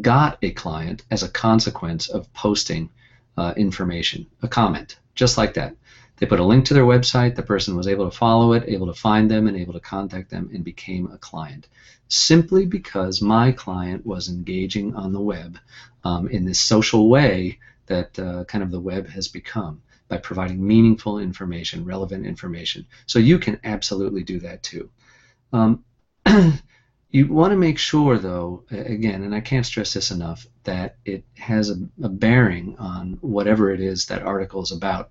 got 0.00 0.38
a 0.42 0.50
client 0.50 1.04
as 1.08 1.22
a 1.22 1.28
consequence 1.28 2.08
of 2.08 2.32
posting 2.34 2.90
uh, 3.36 3.54
information, 3.56 4.26
a 4.42 4.48
comment, 4.48 4.98
just 5.14 5.38
like 5.38 5.54
that. 5.54 5.76
They 6.16 6.26
put 6.26 6.40
a 6.40 6.44
link 6.44 6.64
to 6.64 6.74
their 6.74 6.84
website, 6.84 7.36
the 7.36 7.42
person 7.44 7.76
was 7.76 7.86
able 7.86 8.10
to 8.10 8.16
follow 8.16 8.54
it, 8.54 8.64
able 8.66 8.88
to 8.88 9.00
find 9.00 9.30
them, 9.30 9.46
and 9.46 9.56
able 9.56 9.74
to 9.74 9.80
contact 9.80 10.30
them 10.30 10.50
and 10.52 10.64
became 10.64 11.12
a 11.12 11.18
client. 11.18 11.68
Simply 12.08 12.66
because 12.66 13.22
my 13.22 13.52
client 13.52 14.04
was 14.04 14.28
engaging 14.28 14.96
on 14.96 15.12
the 15.12 15.20
web 15.20 15.58
um, 16.02 16.26
in 16.26 16.44
this 16.44 16.60
social 16.60 17.08
way 17.08 17.60
that 17.86 18.18
uh, 18.18 18.42
kind 18.46 18.64
of 18.64 18.72
the 18.72 18.80
web 18.80 19.06
has 19.08 19.28
become 19.28 19.80
by 20.08 20.18
providing 20.18 20.66
meaningful 20.66 21.18
information, 21.18 21.84
relevant 21.84 22.26
information. 22.26 22.86
So 23.06 23.18
you 23.18 23.38
can 23.38 23.58
absolutely 23.64 24.22
do 24.22 24.40
that 24.40 24.62
too. 24.62 24.90
Um, 25.52 25.84
you 27.10 27.28
want 27.28 27.52
to 27.52 27.56
make 27.56 27.78
sure, 27.78 28.18
though, 28.18 28.64
again, 28.70 29.22
and 29.22 29.34
I 29.34 29.40
can't 29.40 29.64
stress 29.64 29.92
this 29.94 30.10
enough, 30.10 30.46
that 30.64 30.96
it 31.04 31.24
has 31.38 31.70
a, 31.70 31.76
a 32.02 32.08
bearing 32.08 32.76
on 32.78 33.18
whatever 33.20 33.70
it 33.70 33.80
is 33.80 34.06
that 34.06 34.22
article 34.22 34.62
is 34.62 34.72
about. 34.72 35.10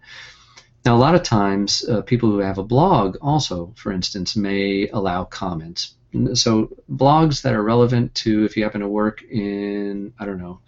Now, 0.86 0.96
a 0.96 0.98
lot 0.98 1.16
of 1.16 1.24
times, 1.24 1.88
uh, 1.88 2.02
people 2.02 2.30
who 2.30 2.40
have 2.40 2.58
a 2.58 2.64
blog 2.64 3.16
also, 3.22 3.74
for 3.78 3.92
instance, 3.92 4.36
may 4.36 4.90
allow 4.90 5.24
comments. 5.24 5.96
So, 6.34 6.76
blogs 6.92 7.42
that 7.44 7.54
are 7.54 7.64
relevant 7.64 8.14
to 8.16 8.44
if 8.44 8.58
you 8.58 8.64
happen 8.64 8.82
to 8.82 8.88
work 8.88 9.24
in, 9.24 10.14
I 10.20 10.26
don't 10.26 10.40
know, 10.40 10.60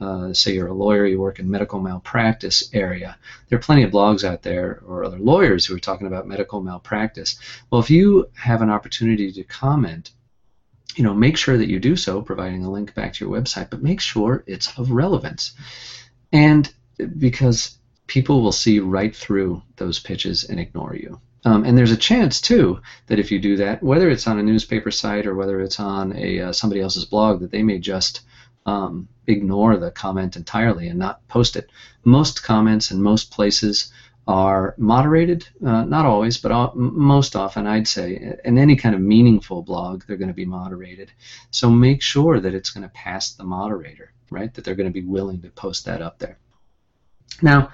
uh, 0.00 0.32
say 0.32 0.54
you're 0.54 0.68
a 0.68 0.72
lawyer, 0.72 1.06
you 1.06 1.20
work 1.20 1.38
in 1.38 1.50
medical 1.50 1.80
malpractice 1.80 2.70
area. 2.72 3.16
There 3.48 3.58
are 3.58 3.62
plenty 3.62 3.82
of 3.82 3.90
blogs 3.90 4.24
out 4.24 4.42
there 4.42 4.80
or 4.86 5.04
other 5.04 5.18
lawyers 5.18 5.66
who 5.66 5.74
are 5.74 5.80
talking 5.80 6.06
about 6.06 6.26
medical 6.26 6.60
malpractice. 6.60 7.38
Well, 7.70 7.80
if 7.80 7.90
you 7.90 8.30
have 8.34 8.62
an 8.62 8.70
opportunity 8.70 9.32
to 9.32 9.44
comment, 9.44 10.10
you 10.96 11.04
know, 11.04 11.14
make 11.14 11.36
sure 11.36 11.58
that 11.58 11.68
you 11.68 11.78
do 11.78 11.96
so, 11.96 12.22
providing 12.22 12.64
a 12.64 12.70
link 12.70 12.94
back 12.94 13.12
to 13.14 13.24
your 13.24 13.34
website, 13.34 13.70
but 13.70 13.82
make 13.82 14.00
sure 14.00 14.44
it's 14.46 14.76
of 14.78 14.90
relevance. 14.90 15.52
And 16.32 16.72
because 17.18 17.78
people 18.06 18.42
will 18.42 18.52
see 18.52 18.80
right 18.80 19.14
through 19.14 19.62
those 19.76 19.98
pitches 19.98 20.44
and 20.44 20.58
ignore 20.58 20.96
you. 20.96 21.20
Um, 21.44 21.64
and 21.64 21.78
there's 21.78 21.92
a 21.92 21.96
chance 21.96 22.40
too 22.40 22.80
that 23.06 23.20
if 23.20 23.30
you 23.30 23.38
do 23.38 23.56
that, 23.58 23.82
whether 23.82 24.10
it's 24.10 24.26
on 24.26 24.38
a 24.38 24.42
newspaper 24.42 24.90
site 24.90 25.26
or 25.26 25.34
whether 25.34 25.60
it's 25.60 25.78
on 25.78 26.16
a 26.16 26.40
uh, 26.40 26.52
somebody 26.52 26.80
else's 26.80 27.04
blog, 27.04 27.40
that 27.40 27.52
they 27.52 27.62
may 27.62 27.78
just 27.78 28.22
um, 28.68 29.08
ignore 29.26 29.76
the 29.76 29.90
comment 29.90 30.36
entirely 30.36 30.88
and 30.88 30.98
not 30.98 31.26
post 31.28 31.56
it. 31.56 31.70
Most 32.04 32.42
comments 32.42 32.90
in 32.90 33.02
most 33.02 33.30
places 33.30 33.92
are 34.26 34.74
moderated, 34.76 35.48
uh, 35.64 35.84
not 35.84 36.04
always, 36.04 36.36
but 36.36 36.76
most 36.76 37.34
often, 37.34 37.66
I'd 37.66 37.88
say. 37.88 38.36
In 38.44 38.58
any 38.58 38.76
kind 38.76 38.94
of 38.94 39.00
meaningful 39.00 39.62
blog, 39.62 40.04
they're 40.04 40.18
going 40.18 40.34
to 40.36 40.44
be 40.44 40.44
moderated. 40.44 41.10
So 41.50 41.70
make 41.70 42.02
sure 42.02 42.38
that 42.40 42.54
it's 42.54 42.70
going 42.70 42.86
to 42.86 42.92
pass 42.92 43.32
the 43.32 43.44
moderator, 43.44 44.12
right? 44.30 44.52
That 44.52 44.64
they're 44.64 44.74
going 44.74 44.92
to 44.92 45.00
be 45.00 45.06
willing 45.06 45.40
to 45.42 45.50
post 45.50 45.86
that 45.86 46.02
up 46.02 46.18
there. 46.18 46.36
Now, 47.40 47.70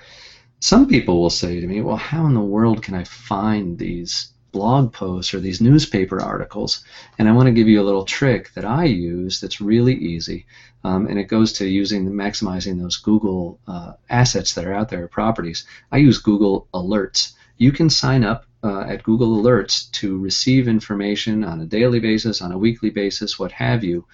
some 0.60 0.86
people 0.86 1.20
will 1.20 1.36
say 1.42 1.60
to 1.60 1.66
me, 1.66 1.80
well, 1.82 1.96
how 1.96 2.26
in 2.26 2.34
the 2.34 2.40
world 2.40 2.82
can 2.82 2.94
I 2.94 3.04
find 3.04 3.76
these 3.76 4.33
blog 4.54 4.92
posts 4.92 5.34
or 5.34 5.40
these 5.40 5.60
newspaper 5.60 6.18
articles. 6.20 6.84
And 7.18 7.28
I 7.28 7.32
want 7.32 7.46
to 7.48 7.58
give 7.58 7.68
you 7.68 7.80
a 7.80 7.88
little 7.88 8.04
trick 8.04 8.52
that 8.54 8.64
I 8.64 8.84
use 8.84 9.40
that's 9.40 9.60
really 9.60 9.96
easy. 10.12 10.46
Um, 10.84 11.06
and 11.08 11.18
it 11.18 11.34
goes 11.36 11.52
to 11.54 11.66
using 11.66 12.10
maximizing 12.10 12.78
those 12.78 12.96
Google 12.96 13.58
uh, 13.66 13.92
assets 14.08 14.54
that 14.54 14.66
are 14.66 14.78
out 14.78 14.88
there, 14.90 15.08
properties. 15.08 15.66
I 15.90 15.98
use 15.98 16.18
Google 16.18 16.68
Alerts. 16.72 17.32
You 17.58 17.72
can 17.72 17.90
sign 17.90 18.22
up 18.24 18.46
uh, 18.62 18.84
at 18.92 19.02
Google 19.02 19.42
Alerts 19.42 19.90
to 20.00 20.18
receive 20.18 20.68
information 20.68 21.44
on 21.44 21.60
a 21.60 21.66
daily 21.66 22.00
basis, 22.00 22.40
on 22.40 22.52
a 22.52 22.58
weekly 22.58 22.90
basis, 22.90 23.38
what 23.38 23.52
have 23.52 23.84
you, 23.84 24.06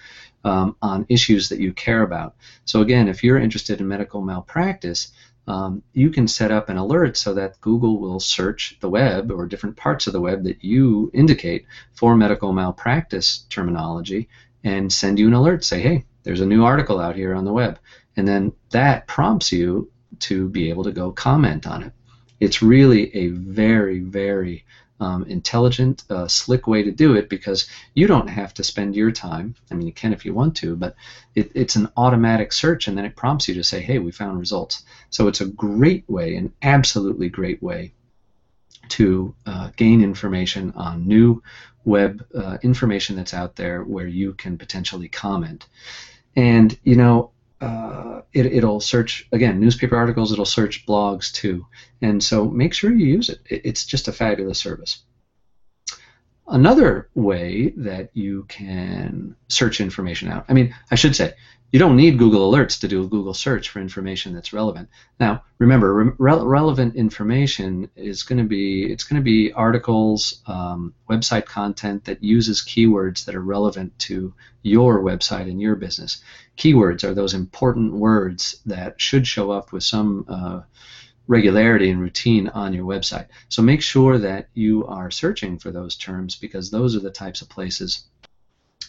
um, 0.43 0.75
on 0.81 1.05
issues 1.07 1.49
that 1.49 1.59
you 1.59 1.71
care 1.73 2.01
about. 2.01 2.35
So 2.65 2.81
again, 2.81 3.07
if 3.07 3.23
you're 3.23 3.39
interested 3.45 3.79
in 3.79 3.87
medical 3.87 4.21
malpractice, 4.21 5.11
um, 5.47 5.81
you 5.93 6.09
can 6.11 6.27
set 6.27 6.51
up 6.51 6.69
an 6.69 6.77
alert 6.77 7.17
so 7.17 7.33
that 7.33 7.59
Google 7.61 7.99
will 7.99 8.19
search 8.19 8.77
the 8.79 8.89
web 8.89 9.31
or 9.31 9.47
different 9.47 9.75
parts 9.75 10.07
of 10.07 10.13
the 10.13 10.21
web 10.21 10.43
that 10.43 10.63
you 10.63 11.09
indicate 11.13 11.65
for 11.93 12.15
medical 12.15 12.53
malpractice 12.53 13.45
terminology 13.49 14.29
and 14.63 14.91
send 14.91 15.19
you 15.19 15.27
an 15.27 15.33
alert. 15.33 15.63
Say, 15.63 15.81
hey, 15.81 16.05
there's 16.23 16.41
a 16.41 16.45
new 16.45 16.63
article 16.63 16.99
out 16.99 17.15
here 17.15 17.33
on 17.33 17.45
the 17.45 17.53
web. 17.53 17.79
And 18.15 18.27
then 18.27 18.53
that 18.69 19.07
prompts 19.07 19.51
you 19.51 19.89
to 20.19 20.47
be 20.49 20.69
able 20.69 20.83
to 20.83 20.91
go 20.91 21.11
comment 21.11 21.65
on 21.65 21.83
it. 21.83 21.93
It's 22.39 22.61
really 22.61 23.15
a 23.15 23.29
very, 23.29 23.99
very 23.99 24.65
um, 25.01 25.23
intelligent, 25.25 26.03
uh, 26.09 26.27
slick 26.27 26.67
way 26.67 26.83
to 26.83 26.91
do 26.91 27.15
it 27.15 27.27
because 27.27 27.67
you 27.95 28.07
don't 28.07 28.29
have 28.29 28.53
to 28.53 28.63
spend 28.63 28.95
your 28.95 29.11
time. 29.11 29.55
I 29.69 29.73
mean, 29.73 29.87
you 29.87 29.93
can 29.93 30.13
if 30.13 30.25
you 30.25 30.33
want 30.33 30.55
to, 30.57 30.75
but 30.75 30.95
it, 31.35 31.51
it's 31.55 31.75
an 31.75 31.89
automatic 31.97 32.53
search 32.53 32.87
and 32.87 32.97
then 32.97 33.05
it 33.05 33.15
prompts 33.15 33.47
you 33.47 33.55
to 33.55 33.63
say, 33.63 33.81
hey, 33.81 33.97
we 33.99 34.11
found 34.11 34.39
results. 34.39 34.83
So 35.09 35.27
it's 35.27 35.41
a 35.41 35.47
great 35.47 36.07
way, 36.07 36.35
an 36.35 36.53
absolutely 36.61 37.29
great 37.29 37.61
way 37.61 37.93
to 38.89 39.33
uh, 39.45 39.71
gain 39.75 40.03
information 40.03 40.71
on 40.75 41.07
new 41.07 41.41
web 41.83 42.23
uh, 42.35 42.57
information 42.61 43.15
that's 43.15 43.33
out 43.33 43.55
there 43.55 43.83
where 43.83 44.07
you 44.07 44.33
can 44.33 44.57
potentially 44.57 45.07
comment. 45.07 45.65
And, 46.35 46.77
you 46.83 46.95
know, 46.95 47.31
uh, 47.59 48.10
it, 48.33 48.63
will 48.63 48.79
search 48.79 49.27
again 49.31 49.59
newspaper 49.59 49.95
articles 49.95 50.31
it'll 50.31 50.45
search 50.45 50.85
blogs 50.85 51.31
too 51.31 51.65
and 52.01 52.23
so 52.23 52.45
make 52.49 52.73
sure 52.73 52.91
you 52.91 53.05
use 53.05 53.29
it. 53.29 53.39
it 53.49 53.61
it's 53.63 53.85
just 53.85 54.07
a 54.07 54.11
fabulous 54.11 54.57
service 54.59 54.99
another 56.47 57.09
way 57.15 57.69
that 57.77 58.09
you 58.13 58.45
can 58.47 59.35
search 59.49 59.81
information 59.81 60.27
out 60.29 60.45
i 60.49 60.53
mean 60.53 60.73
i 60.91 60.95
should 60.95 61.15
say 61.15 61.33
you 61.71 61.79
don't 61.79 61.95
need 61.95 62.17
Google 62.17 62.51
Alerts 62.51 62.79
to 62.81 62.87
do 62.87 63.03
a 63.03 63.07
Google 63.07 63.33
search 63.33 63.69
for 63.69 63.79
information 63.79 64.33
that's 64.33 64.51
relevant. 64.51 64.89
Now, 65.19 65.43
remember, 65.57 65.93
re- 65.93 66.13
relevant 66.17 66.95
information 66.95 67.89
is 67.95 68.23
going 68.23 68.39
to 68.39 68.43
be 68.43 68.91
it's 68.91 69.05
going 69.05 69.21
to 69.21 69.23
be 69.23 69.53
articles, 69.53 70.41
um, 70.47 70.93
website 71.09 71.45
content 71.45 72.03
that 72.05 72.23
uses 72.23 72.61
keywords 72.61 73.23
that 73.25 73.35
are 73.35 73.41
relevant 73.41 73.97
to 73.99 74.33
your 74.63 75.01
website 75.01 75.49
and 75.49 75.61
your 75.61 75.75
business. 75.75 76.21
Keywords 76.57 77.05
are 77.05 77.13
those 77.13 77.33
important 77.33 77.93
words 77.93 78.59
that 78.65 78.99
should 78.99 79.25
show 79.25 79.51
up 79.51 79.71
with 79.71 79.83
some 79.83 80.25
uh, 80.27 80.61
regularity 81.27 81.89
and 81.89 82.01
routine 82.01 82.49
on 82.49 82.73
your 82.73 82.85
website. 82.85 83.27
So 83.47 83.61
make 83.61 83.81
sure 83.81 84.17
that 84.17 84.49
you 84.53 84.85
are 84.87 85.09
searching 85.09 85.57
for 85.57 85.71
those 85.71 85.95
terms 85.95 86.35
because 86.35 86.69
those 86.69 86.97
are 86.97 86.99
the 86.99 87.11
types 87.11 87.41
of 87.41 87.47
places 87.47 88.07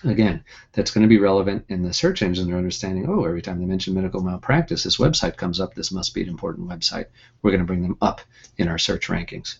again, 0.05 0.45
that's 0.73 0.91
going 0.91 1.03
to 1.03 1.09
be 1.09 1.19
relevant 1.19 1.65
in 1.69 1.83
the 1.83 1.93
search 1.93 2.23
engine. 2.23 2.47
They're 2.47 2.57
understanding, 2.57 3.07
oh, 3.09 3.25
every 3.25 3.43
time 3.43 3.59
they 3.59 3.67
mention 3.67 3.95
medical 3.95 4.23
malpractice, 4.23 4.83
this 4.83 4.99
website 4.99 5.37
comes 5.37 5.61
up. 5.61 5.75
This 5.75 5.93
must 5.93 6.15
be 6.15 6.23
an 6.23 6.29
important 6.29 6.69
website. 6.69 7.07
We're 7.43 7.51
going 7.51 7.61
to 7.61 7.67
bring 7.67 7.83
them 7.83 7.99
up 8.01 8.21
in 8.59 8.69
our 8.69 8.79
search 8.79 9.09
rankings. 9.09 9.57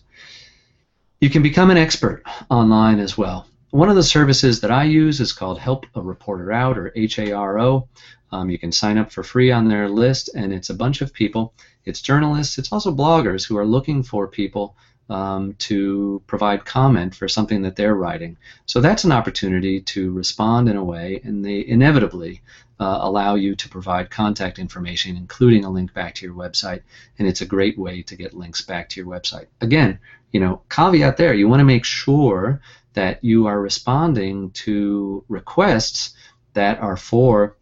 You 1.21 1.29
can 1.29 1.43
become 1.43 1.69
an 1.69 1.77
expert 1.77 2.23
online 2.49 2.99
as 2.99 3.17
well. 3.17 3.47
One 3.71 3.89
of 3.89 3.95
the 3.95 4.03
services 4.03 4.61
that 4.61 4.71
I 4.71 4.83
use 4.83 5.19
is 5.19 5.33
called 5.33 5.57
Help 5.57 5.85
a 5.95 6.01
Reporter 6.01 6.51
Out, 6.51 6.77
or 6.77 6.93
HARO. 6.95 7.87
Um, 8.31 8.49
you 8.49 8.59
can 8.59 8.71
sign 8.71 8.97
up 8.97 9.11
for 9.11 9.23
free 9.23 9.51
on 9.51 9.67
their 9.67 9.89
list, 9.89 10.29
and 10.35 10.53
it's 10.53 10.69
a 10.69 10.75
bunch 10.75 11.01
of 11.01 11.13
people. 11.13 11.53
It's 11.85 12.01
journalists, 12.01 12.57
it's 12.57 12.71
also 12.71 12.93
bloggers 12.93 13.47
who 13.47 13.57
are 13.57 13.65
looking 13.65 14.03
for 14.03 14.27
people 14.27 14.75
um, 15.09 15.53
to 15.59 16.21
provide 16.27 16.65
comment 16.65 17.13
for 17.13 17.27
something 17.27 17.61
that 17.63 17.75
they're 17.75 17.95
writing. 17.95 18.37
So 18.65 18.81
that's 18.81 19.03
an 19.03 19.11
opportunity 19.11 19.81
to 19.81 20.11
respond 20.11 20.69
in 20.69 20.77
a 20.77 20.83
way, 20.83 21.21
and 21.23 21.43
they 21.43 21.65
inevitably 21.65 22.41
uh, 22.79 22.99
allow 23.01 23.35
you 23.35 23.55
to 23.55 23.69
provide 23.69 24.09
contact 24.09 24.59
information, 24.59 25.17
including 25.17 25.65
a 25.65 25.69
link 25.69 25.93
back 25.93 26.15
to 26.15 26.25
your 26.25 26.35
website, 26.35 26.81
and 27.19 27.27
it's 27.27 27.41
a 27.41 27.45
great 27.45 27.77
way 27.77 28.01
to 28.03 28.15
get 28.15 28.33
links 28.33 28.61
back 28.61 28.89
to 28.89 28.99
your 28.99 29.09
website. 29.09 29.47
Again, 29.61 29.99
you 30.31 30.39
know, 30.39 30.61
caveat 30.69 31.17
there, 31.17 31.33
you 31.33 31.47
want 31.47 31.59
to 31.59 31.65
make 31.65 31.85
sure 31.85 32.61
that 32.93 33.23
you 33.23 33.47
are 33.47 33.61
responding 33.61 34.51
to 34.51 35.23
requests 35.27 36.15
that 36.53 36.79
are 36.79 36.97
for 36.97 37.55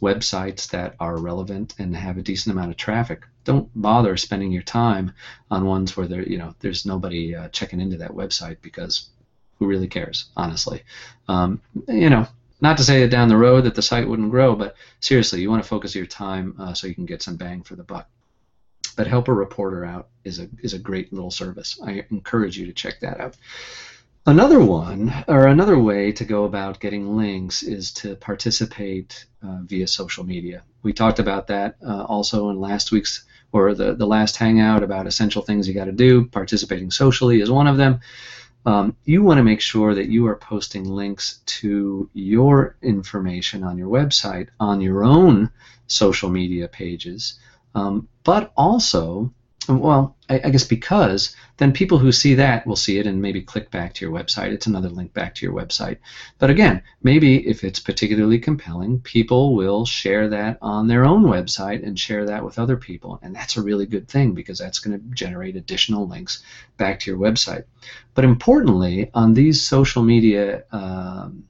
websites 0.00 0.70
that 0.70 0.94
are 0.98 1.16
relevant 1.16 1.74
and 1.78 1.96
have 1.96 2.18
a 2.18 2.22
decent 2.22 2.52
amount 2.52 2.70
of 2.70 2.76
traffic. 2.76 3.24
Don't 3.44 3.68
bother 3.74 4.16
spending 4.16 4.52
your 4.52 4.62
time 4.62 5.12
on 5.50 5.66
ones 5.66 5.96
where 5.96 6.06
there, 6.06 6.22
you 6.22 6.38
know, 6.38 6.54
there's 6.60 6.86
nobody 6.86 7.34
uh, 7.34 7.48
checking 7.48 7.80
into 7.80 7.98
that 7.98 8.12
website 8.12 8.58
because 8.62 9.08
who 9.58 9.66
really 9.66 9.88
cares, 9.88 10.26
honestly? 10.36 10.82
Um, 11.28 11.60
you 11.88 12.10
know, 12.10 12.26
not 12.60 12.76
to 12.76 12.84
say 12.84 13.00
that 13.00 13.10
down 13.10 13.28
the 13.28 13.36
road 13.36 13.64
that 13.64 13.74
the 13.74 13.82
site 13.82 14.08
wouldn't 14.08 14.30
grow, 14.30 14.54
but 14.54 14.76
seriously, 15.00 15.40
you 15.40 15.50
want 15.50 15.62
to 15.62 15.68
focus 15.68 15.94
your 15.94 16.06
time 16.06 16.54
uh, 16.58 16.74
so 16.74 16.86
you 16.86 16.94
can 16.94 17.06
get 17.06 17.22
some 17.22 17.36
bang 17.36 17.62
for 17.62 17.74
the 17.74 17.82
buck. 17.82 18.08
But 18.96 19.06
help 19.06 19.28
a 19.28 19.32
reporter 19.32 19.84
out 19.84 20.08
is 20.24 20.38
a 20.38 20.48
is 20.62 20.74
a 20.74 20.78
great 20.78 21.12
little 21.12 21.30
service. 21.30 21.80
I 21.84 22.04
encourage 22.10 22.58
you 22.58 22.66
to 22.66 22.72
check 22.72 23.00
that 23.00 23.20
out. 23.20 23.36
Another 24.24 24.60
one, 24.60 25.12
or 25.26 25.48
another 25.48 25.76
way 25.76 26.12
to 26.12 26.24
go 26.24 26.44
about 26.44 26.78
getting 26.78 27.16
links, 27.16 27.64
is 27.64 27.90
to 27.94 28.14
participate 28.14 29.26
uh, 29.42 29.58
via 29.62 29.88
social 29.88 30.22
media. 30.24 30.62
We 30.84 30.92
talked 30.92 31.18
about 31.18 31.48
that 31.48 31.76
uh, 31.84 32.04
also 32.04 32.50
in 32.50 32.60
last 32.60 32.92
week's 32.92 33.24
or 33.52 33.74
the, 33.74 33.94
the 33.94 34.06
last 34.06 34.36
hangout 34.36 34.82
about 34.82 35.06
essential 35.06 35.42
things 35.42 35.68
you 35.68 35.74
got 35.74 35.84
to 35.84 35.92
do. 35.92 36.26
Participating 36.26 36.90
socially 36.90 37.40
is 37.40 37.50
one 37.50 37.66
of 37.66 37.76
them. 37.76 38.00
Um, 38.64 38.96
you 39.04 39.22
want 39.22 39.38
to 39.38 39.44
make 39.44 39.60
sure 39.60 39.94
that 39.94 40.08
you 40.08 40.26
are 40.26 40.36
posting 40.36 40.84
links 40.84 41.40
to 41.46 42.08
your 42.14 42.76
information 42.80 43.64
on 43.64 43.76
your 43.76 43.88
website 43.88 44.48
on 44.60 44.80
your 44.80 45.04
own 45.04 45.50
social 45.88 46.30
media 46.30 46.68
pages, 46.68 47.38
um, 47.74 48.08
but 48.24 48.52
also 48.56 49.32
well, 49.68 50.16
I, 50.28 50.40
I, 50.44 50.50
guess 50.50 50.64
because 50.64 51.36
then 51.58 51.72
people 51.72 51.98
who 51.98 52.10
see 52.12 52.34
that 52.34 52.66
will 52.66 52.76
see 52.76 52.98
it 52.98 53.06
and 53.06 53.20
maybe 53.20 53.42
click 53.42 53.70
back 53.70 53.94
to 53.94 54.04
your 54.04 54.14
website. 54.14 54.52
It's 54.52 54.66
another 54.66 54.88
link 54.88 55.12
back 55.12 55.34
to 55.36 55.46
your 55.46 55.54
website. 55.54 55.98
But 56.38 56.50
again, 56.50 56.82
maybe 57.02 57.46
if 57.46 57.64
it's 57.64 57.80
particularly 57.80 58.38
compelling, 58.38 59.00
people 59.00 59.54
will 59.54 59.84
share 59.84 60.28
that 60.28 60.58
on 60.62 60.88
their 60.88 61.04
own 61.04 61.24
website 61.24 61.86
and 61.86 61.98
share 61.98 62.26
that 62.26 62.44
with 62.44 62.58
other 62.58 62.76
people. 62.76 63.18
And 63.22 63.34
that's 63.34 63.56
a 63.56 63.62
really 63.62 63.86
good 63.86 64.08
thing 64.08 64.32
because 64.32 64.58
that's 64.58 64.78
going 64.78 64.98
to 64.98 65.14
generate 65.14 65.56
additional 65.56 66.08
links 66.08 66.42
back 66.76 67.00
to 67.00 67.10
your 67.10 67.20
website. 67.20 67.64
But 68.14 68.24
importantly, 68.24 69.10
on 69.14 69.34
these 69.34 69.62
social 69.62 70.02
media 70.02 70.64
um, 70.72 71.44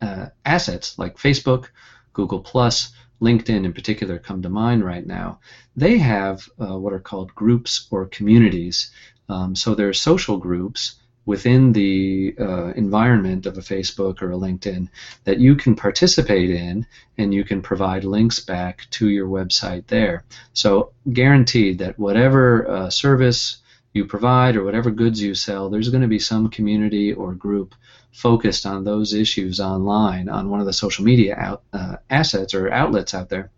uh, 0.00 0.26
assets 0.44 0.98
like 0.98 1.16
Facebook, 1.16 1.68
Google 2.12 2.40
Plus, 2.40 2.92
LinkedIn 3.20 3.64
in 3.64 3.72
particular 3.72 4.18
come 4.18 4.42
to 4.42 4.48
mind 4.48 4.84
right 4.84 5.06
now, 5.06 5.40
they 5.76 5.98
have 5.98 6.48
uh, 6.60 6.78
what 6.78 6.92
are 6.92 7.00
called 7.00 7.34
groups 7.34 7.86
or 7.90 8.06
communities. 8.06 8.90
Um, 9.28 9.54
so 9.54 9.74
there 9.74 9.88
are 9.88 9.94
social 9.94 10.36
groups 10.36 10.96
within 11.26 11.72
the 11.72 12.34
uh, 12.38 12.66
environment 12.72 13.46
of 13.46 13.56
a 13.56 13.62
Facebook 13.62 14.20
or 14.20 14.32
a 14.32 14.36
LinkedIn 14.36 14.88
that 15.24 15.40
you 15.40 15.54
can 15.54 15.74
participate 15.74 16.50
in 16.50 16.86
and 17.16 17.32
you 17.32 17.44
can 17.44 17.62
provide 17.62 18.04
links 18.04 18.40
back 18.40 18.86
to 18.90 19.08
your 19.08 19.28
website 19.28 19.86
there. 19.86 20.24
So 20.52 20.92
guaranteed 21.12 21.78
that 21.78 21.98
whatever 21.98 22.68
uh, 22.68 22.90
service 22.90 23.62
you 23.94 24.04
provide 24.04 24.56
or 24.56 24.64
whatever 24.64 24.90
goods 24.90 25.22
you 25.22 25.34
sell, 25.34 25.70
there's 25.70 25.88
going 25.88 26.02
to 26.02 26.08
be 26.08 26.18
some 26.18 26.50
community 26.50 27.12
or 27.12 27.32
group 27.32 27.74
focused 28.12 28.66
on 28.66 28.84
those 28.84 29.14
issues 29.14 29.60
online 29.60 30.28
on 30.28 30.50
one 30.50 30.60
of 30.60 30.66
the 30.66 30.72
social 30.72 31.04
media 31.04 31.36
out, 31.36 31.62
uh, 31.72 31.96
assets 32.10 32.54
or 32.54 32.70
outlets 32.70 33.14
out 33.14 33.28
there. 33.28 33.50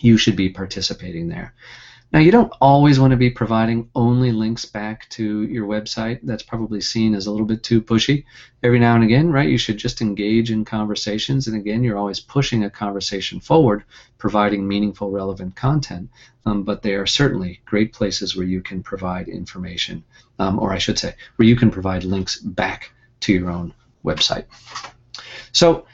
You 0.00 0.18
should 0.18 0.36
be 0.36 0.50
participating 0.50 1.28
there. 1.28 1.54
Now, 2.12 2.18
you 2.18 2.30
don't 2.30 2.52
always 2.60 3.00
want 3.00 3.12
to 3.12 3.16
be 3.16 3.30
providing 3.30 3.88
only 3.94 4.32
links 4.32 4.66
back 4.66 5.08
to 5.10 5.44
your 5.44 5.66
website. 5.66 6.20
That's 6.22 6.42
probably 6.42 6.82
seen 6.82 7.14
as 7.14 7.26
a 7.26 7.30
little 7.30 7.46
bit 7.46 7.62
too 7.62 7.80
pushy. 7.80 8.24
Every 8.62 8.78
now 8.78 8.94
and 8.94 9.02
again, 9.02 9.32
right, 9.32 9.48
you 9.48 9.56
should 9.56 9.78
just 9.78 10.02
engage 10.02 10.50
in 10.50 10.66
conversations. 10.66 11.48
And 11.48 11.56
again, 11.56 11.82
you're 11.82 11.96
always 11.96 12.20
pushing 12.20 12.64
a 12.64 12.70
conversation 12.70 13.40
forward, 13.40 13.84
providing 14.18 14.68
meaningful, 14.68 15.10
relevant 15.10 15.56
content. 15.56 16.10
Um, 16.44 16.64
but 16.64 16.82
they 16.82 16.94
are 16.94 17.06
certainly 17.06 17.60
great 17.64 17.94
places 17.94 18.36
where 18.36 18.46
you 18.46 18.60
can 18.60 18.82
provide 18.82 19.28
information, 19.28 20.04
um, 20.38 20.58
or 20.58 20.70
I 20.70 20.78
should 20.78 20.98
say, 20.98 21.14
where 21.36 21.48
you 21.48 21.56
can 21.56 21.70
provide 21.70 22.04
links 22.04 22.38
back 22.38 22.90
to 23.20 23.32
your 23.32 23.48
own 23.48 23.72
website. 24.04 24.44
So, 25.52 25.86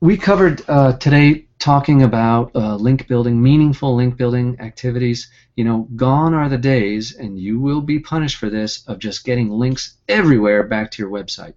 we 0.00 0.16
covered 0.16 0.62
uh, 0.68 0.94
today 0.94 1.46
talking 1.64 2.02
about 2.02 2.54
uh, 2.54 2.76
link 2.76 3.08
building, 3.08 3.42
meaningful 3.42 3.96
link 3.96 4.18
building 4.18 4.54
activities. 4.60 5.30
You 5.56 5.64
know, 5.64 5.88
gone 5.96 6.34
are 6.34 6.50
the 6.50 6.58
days, 6.58 7.16
and 7.16 7.38
you 7.38 7.58
will 7.58 7.80
be 7.80 7.98
punished 7.98 8.36
for 8.36 8.50
this, 8.50 8.84
of 8.86 8.98
just 8.98 9.24
getting 9.24 9.48
links 9.48 9.94
everywhere 10.06 10.64
back 10.64 10.90
to 10.90 11.02
your 11.02 11.10
website 11.10 11.54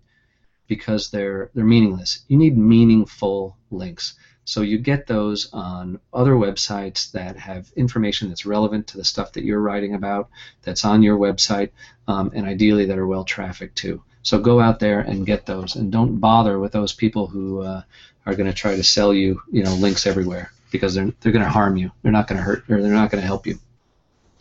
because 0.66 1.10
they're 1.12 1.52
they're 1.54 1.66
meaningless. 1.66 2.24
You 2.30 2.38
need 2.38 2.58
meaningful 2.58 3.58
links. 3.70 4.14
So 4.46 4.62
you 4.62 4.78
get 4.78 5.08
those 5.08 5.50
on 5.52 6.00
other 6.14 6.36
websites 6.36 7.12
that 7.12 7.36
have 7.36 7.70
information 7.76 8.30
that's 8.30 8.46
relevant 8.46 8.88
to 8.88 8.98
the 8.98 9.04
stuff 9.04 9.34
that 9.34 9.44
you're 9.44 9.60
writing 9.60 9.94
about, 9.94 10.30
that's 10.62 10.86
on 10.86 11.04
your 11.04 11.18
website, 11.18 11.72
um, 12.08 12.32
and 12.34 12.46
ideally 12.46 12.86
that 12.86 12.98
are 12.98 13.08
well 13.08 13.26
trafficked 13.26 13.78
too. 13.78 14.02
So 14.28 14.38
go 14.40 14.60
out 14.60 14.82
there 14.82 15.00
and 15.00 15.26
get 15.26 15.46
those, 15.46 15.78
and 15.78 15.90
don't 15.90 16.18
bother 16.18 16.60
with 16.60 16.74
those 16.74 16.92
people 16.92 17.28
who 17.28 17.62
uh, 17.62 17.84
are 18.26 18.36
going 18.36 18.52
to 18.52 18.54
try 18.54 18.76
to 18.76 18.84
sell 18.84 19.14
you, 19.14 19.42
you 19.50 19.64
know, 19.64 19.74
links 19.76 20.06
everywhere 20.06 20.52
because 20.70 20.94
they're 20.94 21.14
they're 21.22 21.32
going 21.32 21.46
to 21.46 21.50
harm 21.50 21.78
you. 21.78 21.94
They're 22.02 22.12
not 22.12 22.28
going 22.28 22.36
to 22.36 22.44
hurt 22.44 22.70
or 22.70 22.82
they're 22.82 22.92
not 22.92 23.10
going 23.10 23.22
to 23.22 23.26
help 23.26 23.48
you. 23.48 23.58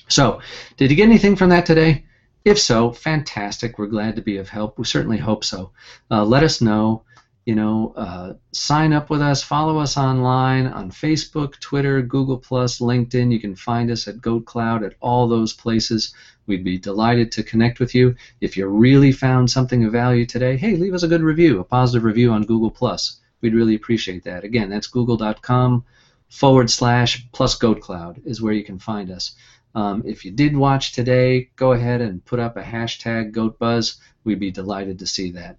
So, 0.08 0.40
did 0.76 0.90
you 0.90 0.96
get 0.96 1.04
anything 1.04 1.36
from 1.36 1.50
that 1.50 1.66
today? 1.66 2.04
If 2.44 2.58
so, 2.58 2.90
fantastic. 2.90 3.78
We're 3.78 3.86
glad 3.86 4.16
to 4.16 4.22
be 4.22 4.38
of 4.38 4.48
help. 4.48 4.76
We 4.76 4.84
certainly 4.84 5.18
hope 5.18 5.44
so. 5.44 5.70
Uh, 6.10 6.24
let 6.24 6.42
us 6.42 6.60
know. 6.60 7.04
You 7.46 7.54
know, 7.54 7.92
uh, 7.96 8.34
sign 8.52 8.92
up 8.92 9.08
with 9.08 9.22
us. 9.22 9.40
Follow 9.40 9.78
us 9.78 9.96
online 9.96 10.66
on 10.66 10.90
Facebook, 10.90 11.58
Twitter, 11.60 12.02
Google 12.02 12.38
Plus, 12.38 12.80
LinkedIn. 12.80 13.32
You 13.32 13.38
can 13.38 13.54
find 13.54 13.88
us 13.88 14.08
at 14.08 14.20
Goat 14.20 14.44
Cloud 14.46 14.82
at 14.82 14.94
all 15.00 15.28
those 15.28 15.52
places. 15.52 16.12
We'd 16.46 16.64
be 16.64 16.76
delighted 16.76 17.30
to 17.32 17.44
connect 17.44 17.78
with 17.78 17.94
you. 17.94 18.16
If 18.40 18.56
you 18.56 18.66
really 18.66 19.12
found 19.12 19.48
something 19.48 19.84
of 19.84 19.92
value 19.92 20.26
today, 20.26 20.56
hey, 20.56 20.74
leave 20.74 20.92
us 20.92 21.04
a 21.04 21.08
good 21.08 21.22
review, 21.22 21.60
a 21.60 21.64
positive 21.64 22.02
review 22.02 22.32
on 22.32 22.42
Google 22.42 22.70
Plus. 22.70 23.20
We'd 23.40 23.54
really 23.54 23.76
appreciate 23.76 24.24
that. 24.24 24.42
Again, 24.42 24.68
that's 24.68 24.88
google.com 24.88 25.84
forward 26.28 26.68
slash 26.68 27.24
plus 27.30 27.54
goat 27.54 27.80
cloud 27.80 28.20
is 28.24 28.42
where 28.42 28.54
you 28.54 28.64
can 28.64 28.78
find 28.78 29.08
us. 29.08 29.36
Um, 29.76 30.02
if 30.04 30.24
you 30.24 30.32
did 30.32 30.56
watch 30.56 30.92
today, 30.92 31.50
go 31.54 31.72
ahead 31.72 32.00
and 32.00 32.24
put 32.24 32.40
up 32.40 32.56
a 32.56 32.62
hashtag 32.62 33.32
GoatBuzz. 33.32 33.98
We'd 34.24 34.40
be 34.40 34.50
delighted 34.50 34.98
to 34.98 35.06
see 35.06 35.30
that. 35.32 35.58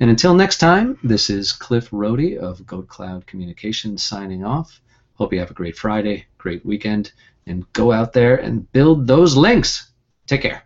And 0.00 0.10
until 0.10 0.34
next 0.34 0.58
time, 0.58 0.98
this 1.02 1.30
is 1.30 1.52
Cliff 1.52 1.90
Rohde 1.90 2.36
of 2.36 2.66
Goat 2.66 2.88
Cloud 2.88 3.26
Communications 3.26 4.04
signing 4.04 4.44
off. 4.44 4.80
Hope 5.14 5.32
you 5.32 5.38
have 5.38 5.50
a 5.50 5.54
great 5.54 5.76
Friday, 5.76 6.26
great 6.38 6.64
weekend, 6.64 7.12
and 7.46 7.70
go 7.72 7.92
out 7.92 8.12
there 8.12 8.36
and 8.36 8.70
build 8.72 9.06
those 9.06 9.36
links. 9.36 9.90
Take 10.26 10.42
care. 10.42 10.65